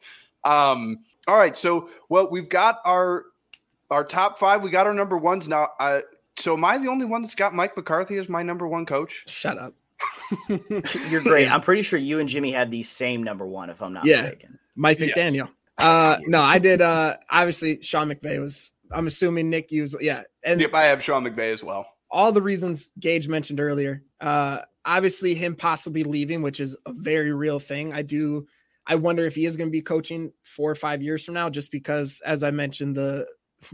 [0.45, 1.55] um, all right.
[1.55, 3.25] So, well, we've got our
[3.91, 4.63] our top five.
[4.63, 5.71] We got our number ones now.
[5.81, 5.99] Uh,
[6.37, 9.23] so, am I the only one that's got Mike McCarthy as my number one coach?
[9.27, 9.73] Shut up.
[11.09, 11.47] You're great.
[11.51, 14.21] I'm pretty sure you and Jimmy had the same number one, if I'm not yeah.
[14.21, 14.59] mistaken.
[14.75, 15.49] Mike McDaniel.
[15.77, 16.81] Uh, no, I did.
[16.81, 18.71] Uh, obviously, Sean McVay was.
[18.91, 19.95] I'm assuming Nick used.
[19.99, 21.87] Yeah, and yep, I have Sean McVay as well.
[22.09, 24.03] All the reasons Gage mentioned earlier.
[24.21, 27.93] Uh, obviously, him possibly leaving, which is a very real thing.
[27.93, 28.47] I do.
[28.87, 31.49] I wonder if he is going to be coaching four or five years from now,
[31.49, 33.25] just because, as I mentioned, the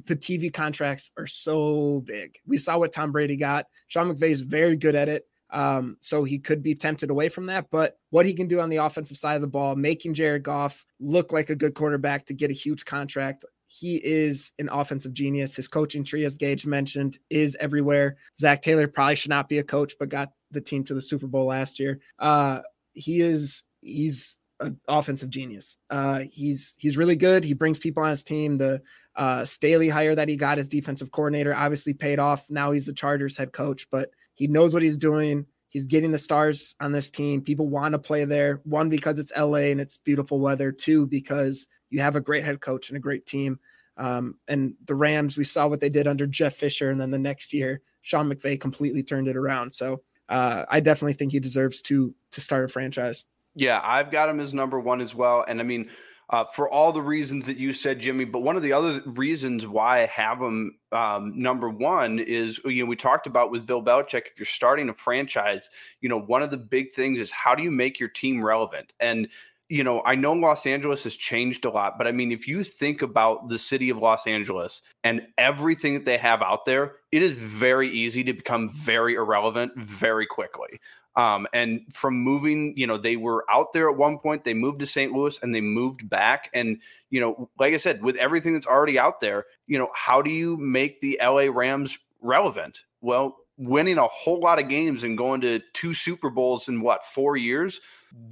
[0.05, 2.37] the TV contracts are so big.
[2.47, 3.65] We saw what Tom Brady got.
[3.87, 5.27] Sean McVay is very good at it.
[5.51, 7.69] Um, so he could be tempted away from that.
[7.69, 10.85] But what he can do on the offensive side of the ball, making Jared Goff
[10.99, 13.45] look like a good quarterback to get a huge contract.
[13.67, 15.55] He is an offensive genius.
[15.55, 18.17] His coaching tree, as Gage mentioned, is everywhere.
[18.37, 21.27] Zac Taylor probably should not be a coach, but got the team to the Super
[21.27, 21.99] Bowl last year.
[22.19, 22.59] Uh,
[22.93, 25.77] he is he's an offensive genius.
[25.89, 27.43] Uh, he's he's really good.
[27.43, 28.57] He brings people on his team.
[28.57, 28.81] The
[29.15, 32.49] uh, Staley hire that he got as defensive coordinator obviously paid off.
[32.49, 34.09] Now he's the Chargers head coach, but
[34.41, 35.45] he knows what he's doing.
[35.69, 37.43] He's getting the stars on this team.
[37.43, 38.59] People want to play there.
[38.63, 40.71] One, because it's LA and it's beautiful weather.
[40.71, 43.59] Two, because you have a great head coach and a great team.
[43.97, 46.89] Um, and the Rams, we saw what they did under Jeff Fisher.
[46.89, 49.75] And then the next year, Sean McVay completely turned it around.
[49.75, 53.25] So uh, I definitely think he deserves to to start a franchise.
[53.53, 55.45] Yeah, I've got him as number one as well.
[55.47, 55.87] And I mean,
[56.31, 58.23] uh, for all the reasons that you said, Jimmy.
[58.23, 62.83] But one of the other reasons why I have him um, number one is, you
[62.83, 65.69] know, we talked about with Bill Belichick, if you're starting a franchise,
[65.99, 68.93] you know, one of the big things is how do you make your team relevant?
[69.01, 69.27] And,
[69.67, 72.63] you know, I know Los Angeles has changed a lot, but I mean, if you
[72.63, 77.23] think about the city of Los Angeles and everything that they have out there, it
[77.23, 80.79] is very easy to become very irrelevant very quickly.
[81.15, 84.79] Um, and from moving, you know, they were out there at one point, they moved
[84.79, 85.11] to St.
[85.11, 86.49] Louis and they moved back.
[86.53, 90.21] And, you know, like I said, with everything that's already out there, you know, how
[90.21, 92.83] do you make the LA Rams relevant?
[93.01, 97.05] Well, winning a whole lot of games and going to two Super Bowls in what
[97.05, 97.79] four years.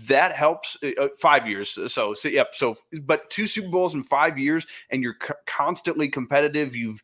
[0.08, 0.78] That helps.
[0.84, 1.78] Uh, uh five years.
[1.94, 2.54] So, so yep.
[2.54, 6.76] So, but two Super Bowls in five years, and you're c- constantly competitive.
[6.76, 7.02] You've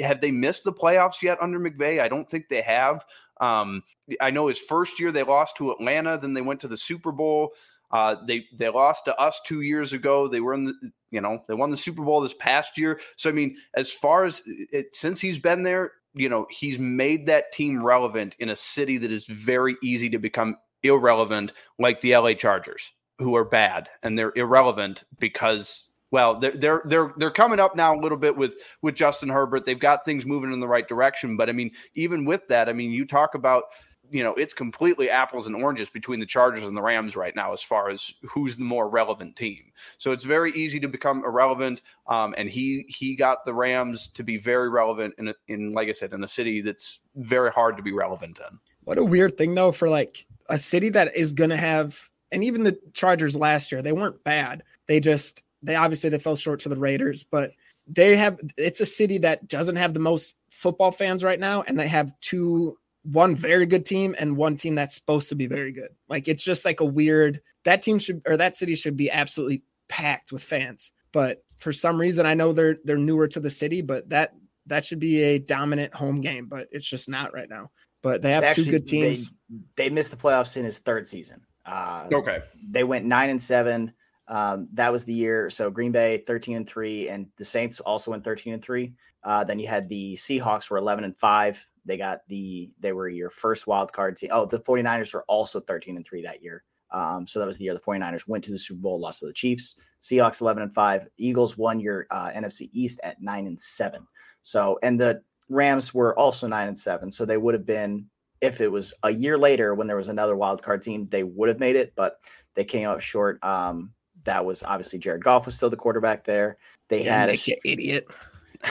[0.00, 2.00] have they missed the playoffs yet under McVay?
[2.00, 3.04] I don't think they have.
[3.40, 3.82] Um,
[4.20, 7.12] I know his first year they lost to Atlanta, then they went to the Super
[7.12, 7.52] Bowl.
[7.90, 10.26] Uh, they they lost to us two years ago.
[10.26, 10.74] They were in the
[11.10, 13.00] you know they won the Super Bowl this past year.
[13.16, 17.26] So I mean, as far as it, since he's been there, you know he's made
[17.26, 22.16] that team relevant in a city that is very easy to become irrelevant, like the
[22.16, 27.58] LA Chargers, who are bad and they're irrelevant because well, they're they're they're they're coming
[27.58, 29.64] up now a little bit with with Justin Herbert.
[29.64, 32.72] They've got things moving in the right direction, but I mean, even with that, I
[32.72, 33.64] mean, you talk about
[34.10, 37.52] you know it's completely apples and oranges between the Chargers and the Rams right now
[37.52, 39.72] as far as who's the more relevant team.
[39.98, 41.82] So it's very easy to become irrelevant.
[42.06, 45.92] Um, and he he got the Rams to be very relevant in in like I
[45.92, 48.60] said in a city that's very hard to be relevant in.
[48.84, 52.62] What a weird thing though for like a city that is to have and even
[52.62, 54.62] the Chargers last year they weren't bad.
[54.86, 57.52] They just they obviously they fell short to the Raiders, but
[57.86, 61.78] they have it's a city that doesn't have the most football fans right now, and
[61.78, 65.72] they have two one very good team and one team that's supposed to be very
[65.72, 65.90] good.
[66.08, 69.62] Like it's just like a weird that team should or that city should be absolutely
[69.88, 70.92] packed with fans.
[71.12, 74.34] But for some reason, I know they're they're newer to the city, but that
[74.66, 77.70] that should be a dominant home game, but it's just not right now.
[78.02, 79.30] But they have they actually, two good teams.
[79.76, 81.42] They, they, missed the playoffs in his third season.
[81.64, 83.92] Uh, okay, they went nine and seven.
[84.28, 85.50] Um, that was the year.
[85.50, 88.92] So Green Bay 13 and 3, and the Saints also went 13 and 3.
[89.22, 91.66] Uh, then you had the Seahawks were 11 and 5.
[91.86, 94.30] They got the they were your first wild card team.
[94.32, 96.64] Oh, the 49ers were also 13 and 3 that year.
[96.90, 99.26] Um, so that was the year the 49ers went to the Super Bowl, lost to
[99.26, 99.78] the Chiefs.
[100.02, 101.08] Seahawks 11 and 5.
[101.18, 104.06] Eagles won your uh, NFC East at 9 and 7.
[104.42, 107.10] So and the Rams were also 9 and 7.
[107.12, 108.06] So they would have been
[108.40, 111.48] if it was a year later when there was another wild card team, they would
[111.48, 112.18] have made it, but
[112.54, 113.42] they came up short.
[113.42, 113.92] Um,
[114.24, 116.58] that was obviously Jared Goff was still the quarterback there.
[116.88, 118.06] They yeah, had a you idiot.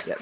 [0.08, 0.16] Yeah,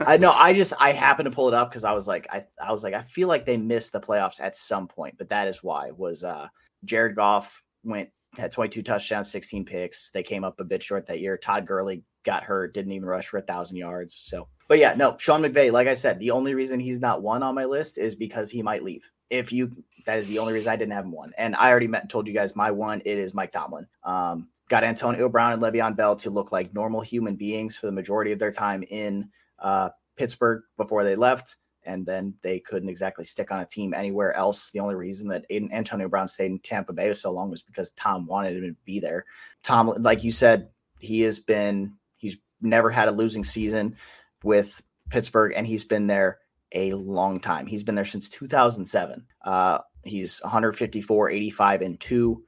[0.00, 0.32] I know.
[0.32, 2.84] I just I happened to pull it up because I was like I I was
[2.84, 5.90] like I feel like they missed the playoffs at some point, but that is why
[5.90, 6.48] was uh
[6.84, 10.10] Jared Goff went had 22 touchdowns, 16 picks.
[10.10, 11.36] They came up a bit short that year.
[11.36, 14.16] Todd Gurley got hurt, didn't even rush for a thousand yards.
[14.16, 15.72] So, but yeah, no, Sean McVay.
[15.72, 18.62] Like I said, the only reason he's not one on my list is because he
[18.62, 19.02] might leave.
[19.30, 21.32] If you, that is the only reason I didn't have him one.
[21.38, 23.02] And I already met, told you guys my one.
[23.04, 23.86] It is Mike Tomlin.
[24.02, 27.92] Um, got Antonio Brown and Le'Veon Bell to look like normal human beings for the
[27.92, 31.56] majority of their time in uh, Pittsburgh before they left.
[31.86, 34.70] And then they couldn't exactly stick on a team anywhere else.
[34.70, 38.26] The only reason that Antonio Brown stayed in Tampa Bay so long was because Tom
[38.26, 39.26] wanted him to be there.
[39.62, 43.96] Tom, like you said, he has been, he's never had a losing season
[44.42, 46.38] with Pittsburgh, and he's been there
[46.72, 47.66] a long time.
[47.66, 49.26] He's been there since 2007.
[49.44, 52.42] Uh, he's 154, 85, and two.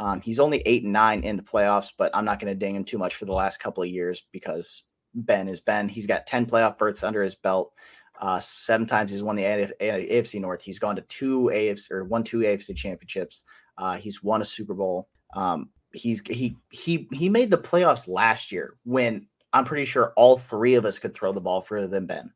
[0.00, 2.74] Um, he's only eight and nine in the playoffs, but I'm not going to ding
[2.74, 5.90] him too much for the last couple of years because Ben is Ben.
[5.90, 7.74] He's got 10 playoff berths under his belt.
[8.18, 10.62] Uh, seven times he's won the AFC North.
[10.62, 13.44] He's gone to two AFC or won two AFC championships.
[13.76, 15.10] Uh, he's won a Super Bowl.
[15.36, 20.38] Um, he's he he he made the playoffs last year when I'm pretty sure all
[20.38, 22.32] three of us could throw the ball further than Ben.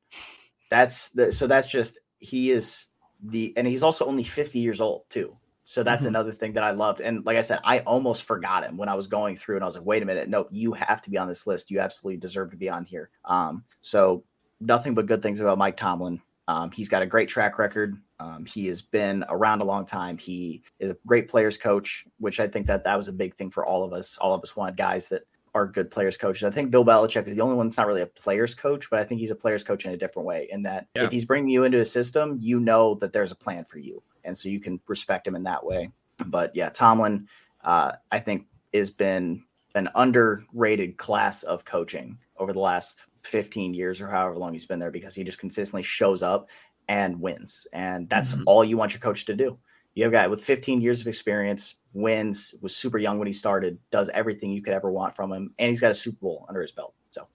[0.70, 2.86] That's the so that's just he is
[3.22, 5.36] the and he's also only 50 years old too.
[5.64, 6.08] So that's mm-hmm.
[6.08, 7.00] another thing that I loved.
[7.00, 9.66] And like I said, I almost forgot him when I was going through and I
[9.66, 10.28] was like, wait a minute.
[10.28, 11.70] nope, you have to be on this list.
[11.70, 13.10] You absolutely deserve to be on here.
[13.24, 14.24] Um, so
[14.60, 16.20] nothing but good things about Mike Tomlin.
[16.46, 17.96] Um, he's got a great track record.
[18.20, 20.18] Um, he has been around a long time.
[20.18, 23.50] He is a great players coach, which I think that that was a big thing
[23.50, 24.18] for all of us.
[24.18, 25.22] All of us wanted guys that
[25.54, 26.44] are good players coaches.
[26.44, 28.98] I think Bill Belichick is the only one that's not really a players coach, but
[28.98, 30.48] I think he's a players coach in a different way.
[30.50, 31.04] In that, yeah.
[31.04, 34.02] if he's bringing you into a system, you know that there's a plan for you
[34.24, 35.90] and so you can respect him in that way.
[36.26, 37.28] But yeah, Tomlin,
[37.62, 39.44] uh, I think, has been
[39.74, 44.78] an underrated class of coaching over the last 15 years or however long he's been
[44.78, 46.48] there because he just consistently shows up
[46.88, 48.42] and wins, and that's mm-hmm.
[48.46, 49.58] all you want your coach to do.
[49.94, 53.32] You have a guy with 15 years of experience, wins, was super young when he
[53.32, 56.46] started, does everything you could ever want from him, and he's got a Super Bowl
[56.48, 56.94] under his belt.
[57.10, 57.28] So,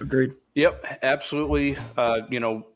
[0.00, 0.34] agreed.
[0.54, 1.76] Yep, absolutely.
[1.96, 2.66] Uh, you know,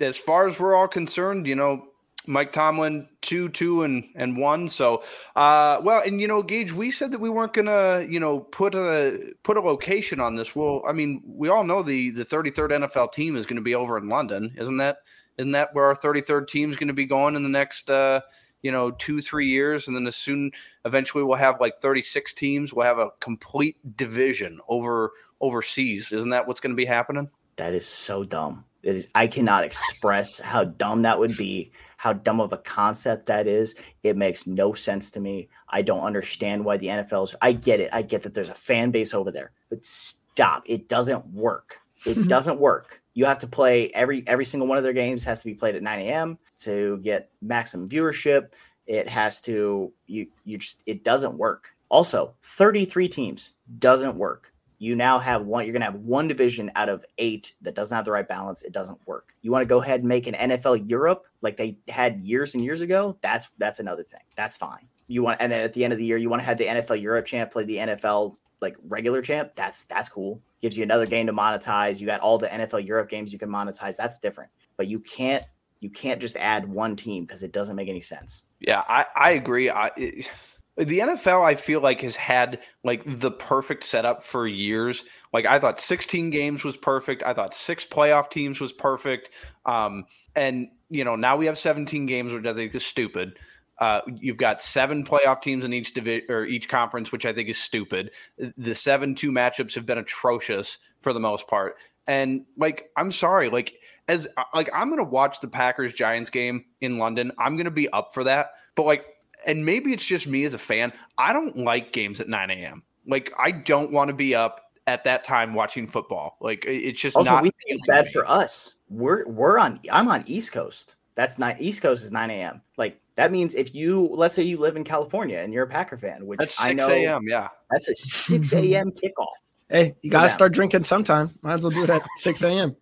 [0.00, 1.84] as far as we're all concerned, you know,
[2.26, 4.68] Mike Tomlin two, two, and and one.
[4.68, 5.02] So,
[5.34, 8.74] uh, well, and you know, Gage, we said that we weren't gonna, you know, put
[8.74, 10.54] a put a location on this.
[10.54, 13.74] Well, I mean, we all know the the 33rd NFL team is going to be
[13.74, 14.98] over in London, isn't that?
[15.38, 18.20] Isn't that where our 33rd team is going to be going in the next, uh,
[18.62, 20.52] you know, two three years, and then as soon
[20.84, 22.72] eventually we'll have like 36 teams.
[22.72, 26.12] We'll have a complete division over overseas.
[26.12, 27.30] Isn't that what's going to be happening?
[27.56, 28.64] That is so dumb.
[28.82, 33.26] It is, I cannot express how dumb that would be, how dumb of a concept
[33.26, 33.74] that is.
[34.02, 35.48] It makes no sense to me.
[35.68, 37.34] I don't understand why the NFL's.
[37.42, 37.90] I get it.
[37.92, 40.62] I get that there's a fan base over there, but stop.
[40.66, 41.80] It doesn't work.
[42.06, 42.97] It doesn't work.
[43.18, 45.74] You have to play every every single one of their games has to be played
[45.74, 46.38] at 9 a.m.
[46.62, 48.50] to get maximum viewership.
[48.86, 51.74] It has to you you just it doesn't work.
[51.88, 54.52] Also, 33 teams doesn't work.
[54.78, 57.92] You now have one, you're going to have one division out of eight that doesn't
[57.92, 58.62] have the right balance.
[58.62, 59.34] It doesn't work.
[59.42, 62.62] You want to go ahead and make an NFL Europe like they had years and
[62.62, 63.18] years ago?
[63.20, 64.22] That's that's another thing.
[64.36, 64.86] That's fine.
[65.08, 66.66] You want and then at the end of the year, you want to have the
[66.66, 69.56] NFL Europe champ play the NFL like regular champ.
[69.56, 70.40] That's that's cool.
[70.60, 72.00] Gives you another game to monetize.
[72.00, 73.96] You got all the NFL Europe games you can monetize.
[73.96, 74.50] That's different.
[74.76, 75.44] But you can't
[75.80, 78.42] you can't just add one team because it doesn't make any sense.
[78.60, 79.70] Yeah, I, I agree.
[79.70, 80.28] I it,
[80.76, 85.04] the NFL, I feel like, has had like the perfect setup for years.
[85.32, 87.24] Like I thought 16 games was perfect.
[87.24, 89.30] I thought six playoff teams was perfect.
[89.66, 90.04] Um,
[90.36, 93.38] and you know, now we have 17 games, which I think is stupid.
[93.78, 97.48] Uh, you've got seven playoff teams in each division or each conference, which I think
[97.48, 98.10] is stupid.
[98.56, 101.76] The seven two matchups have been atrocious for the most part.
[102.06, 103.74] And like, I'm sorry, like
[104.08, 107.30] as like I'm gonna watch the Packers Giants game in London.
[107.38, 108.52] I'm gonna be up for that.
[108.74, 109.04] But like
[109.46, 110.92] and maybe it's just me as a fan.
[111.16, 112.82] I don't like games at 9 a.m.
[113.06, 116.36] Like I don't want to be up at that time watching football.
[116.40, 118.74] Like it's just also, not we think it's bad for us.
[118.88, 120.96] We're we're on I'm on East Coast.
[121.14, 122.62] That's not East Coast is 9 a.m.
[122.76, 125.98] Like that means if you let's say you live in California and you're a Packer
[125.98, 127.24] fan, which that's 6 I know a.m.
[127.26, 127.48] Yeah.
[127.68, 128.92] That's a 6 a.m.
[128.92, 129.26] kickoff.
[129.68, 131.34] Hey, you gotta start drinking sometime.
[131.42, 132.76] Might as well do it at 6 a.m.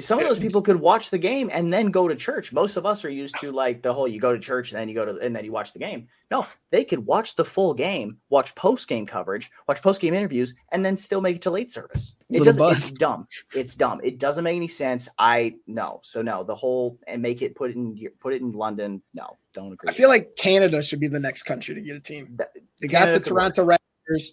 [0.00, 2.52] Some of those people could watch the game and then go to church.
[2.52, 4.88] Most of us are used to like the whole you go to church and then
[4.88, 6.08] you go to and then you watch the game.
[6.30, 10.54] No, they could watch the full game, watch post game coverage, watch post game interviews,
[10.72, 12.16] and then still make it to late service.
[12.30, 12.76] It Little doesn't.
[12.78, 13.28] It's dumb.
[13.54, 14.00] It's dumb.
[14.02, 15.08] It doesn't make any sense.
[15.18, 16.00] I no.
[16.02, 19.02] So no, the whole and make it put it in put it in London.
[19.14, 19.88] No, don't agree.
[19.88, 22.30] I feel like Canada should be the next country to get a team.
[22.36, 23.20] That- They got the.
[23.20, 23.78] Toronto Raptors,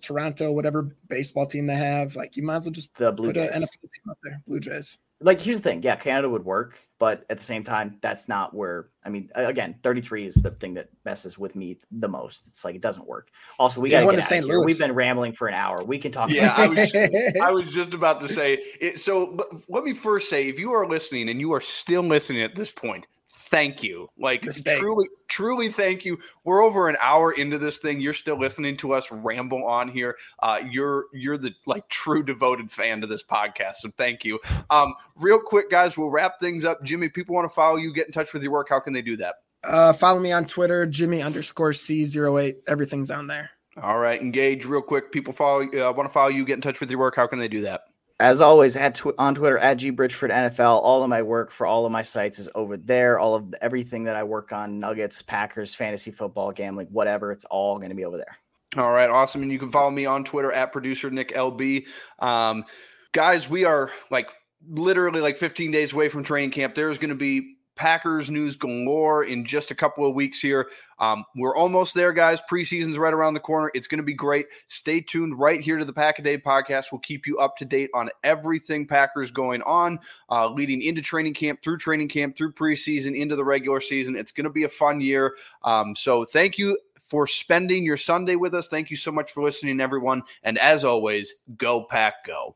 [0.01, 2.15] Toronto, whatever baseball team they have.
[2.15, 3.61] Like you might as well just the Blue put an Jays.
[3.63, 4.41] NFL team up there.
[4.47, 4.97] Blue Jays.
[5.21, 8.55] like here's the thing yeah canada would work but at the same time that's not
[8.55, 12.65] where i mean again 33 is the thing that messes with me the most it's
[12.65, 14.43] like it doesn't work also we They gotta won get to out St.
[14.43, 14.57] of here.
[14.57, 14.65] Louis.
[14.65, 16.95] we've been rambling for an hour we can talk Yeah, about I was,
[17.43, 18.99] I was just about to say it.
[18.99, 22.41] So but let me first say, if you are listening and you are still listening
[22.41, 23.05] at this point,
[23.51, 24.09] thank you.
[24.17, 24.79] Like Mistake.
[24.79, 26.17] truly, truly thank you.
[26.43, 27.99] We're over an hour into this thing.
[27.99, 30.17] You're still listening to us ramble on here.
[30.41, 33.75] Uh, you're you're the like true devoted fan to this podcast.
[33.75, 34.39] So thank you.
[34.71, 36.81] Um, real quick, guys, we'll wrap things up.
[36.83, 38.69] Jimmy, people want to follow you, get in touch with your work.
[38.69, 39.35] How can they do that?
[39.63, 42.55] Uh, follow me on Twitter, Jimmy underscore C08.
[42.67, 43.51] Everything's on there.
[43.81, 45.11] All right, engage real quick.
[45.11, 47.15] People follow uh, want to follow you, get in touch with your work.
[47.15, 47.81] How can they do that?
[48.21, 51.65] As always at tw- on twitter at g bridgeford nfl all of my work for
[51.65, 55.21] all of my sites is over there all of everything that i work on nuggets
[55.21, 58.37] packers fantasy football gambling whatever it's all going to be over there
[58.77, 59.41] All right, awesome.
[59.41, 61.85] And you can follow me on Twitter at producer Nick LB.
[62.19, 62.63] Um,
[63.11, 64.29] guys, we are like
[64.65, 66.73] literally like 15 days away from training camp.
[66.73, 70.69] There's going to be Packers news galore in just a couple of weeks here.
[70.99, 72.41] Um, we're almost there, guys.
[72.49, 73.71] Preseason's right around the corner.
[73.73, 74.45] It's going to be great.
[74.67, 76.85] Stay tuned right here to the Pack a Day podcast.
[76.91, 79.99] We'll keep you up to date on everything Packers going on,
[80.29, 84.15] uh, leading into training camp, through training camp, through preseason, into the regular season.
[84.15, 85.35] It's going to be a fun year.
[85.63, 86.77] Um, so thank you
[87.11, 88.67] for spending your Sunday with us.
[88.69, 90.23] Thank you so much for listening, everyone.
[90.43, 92.55] And as always, go pack, go.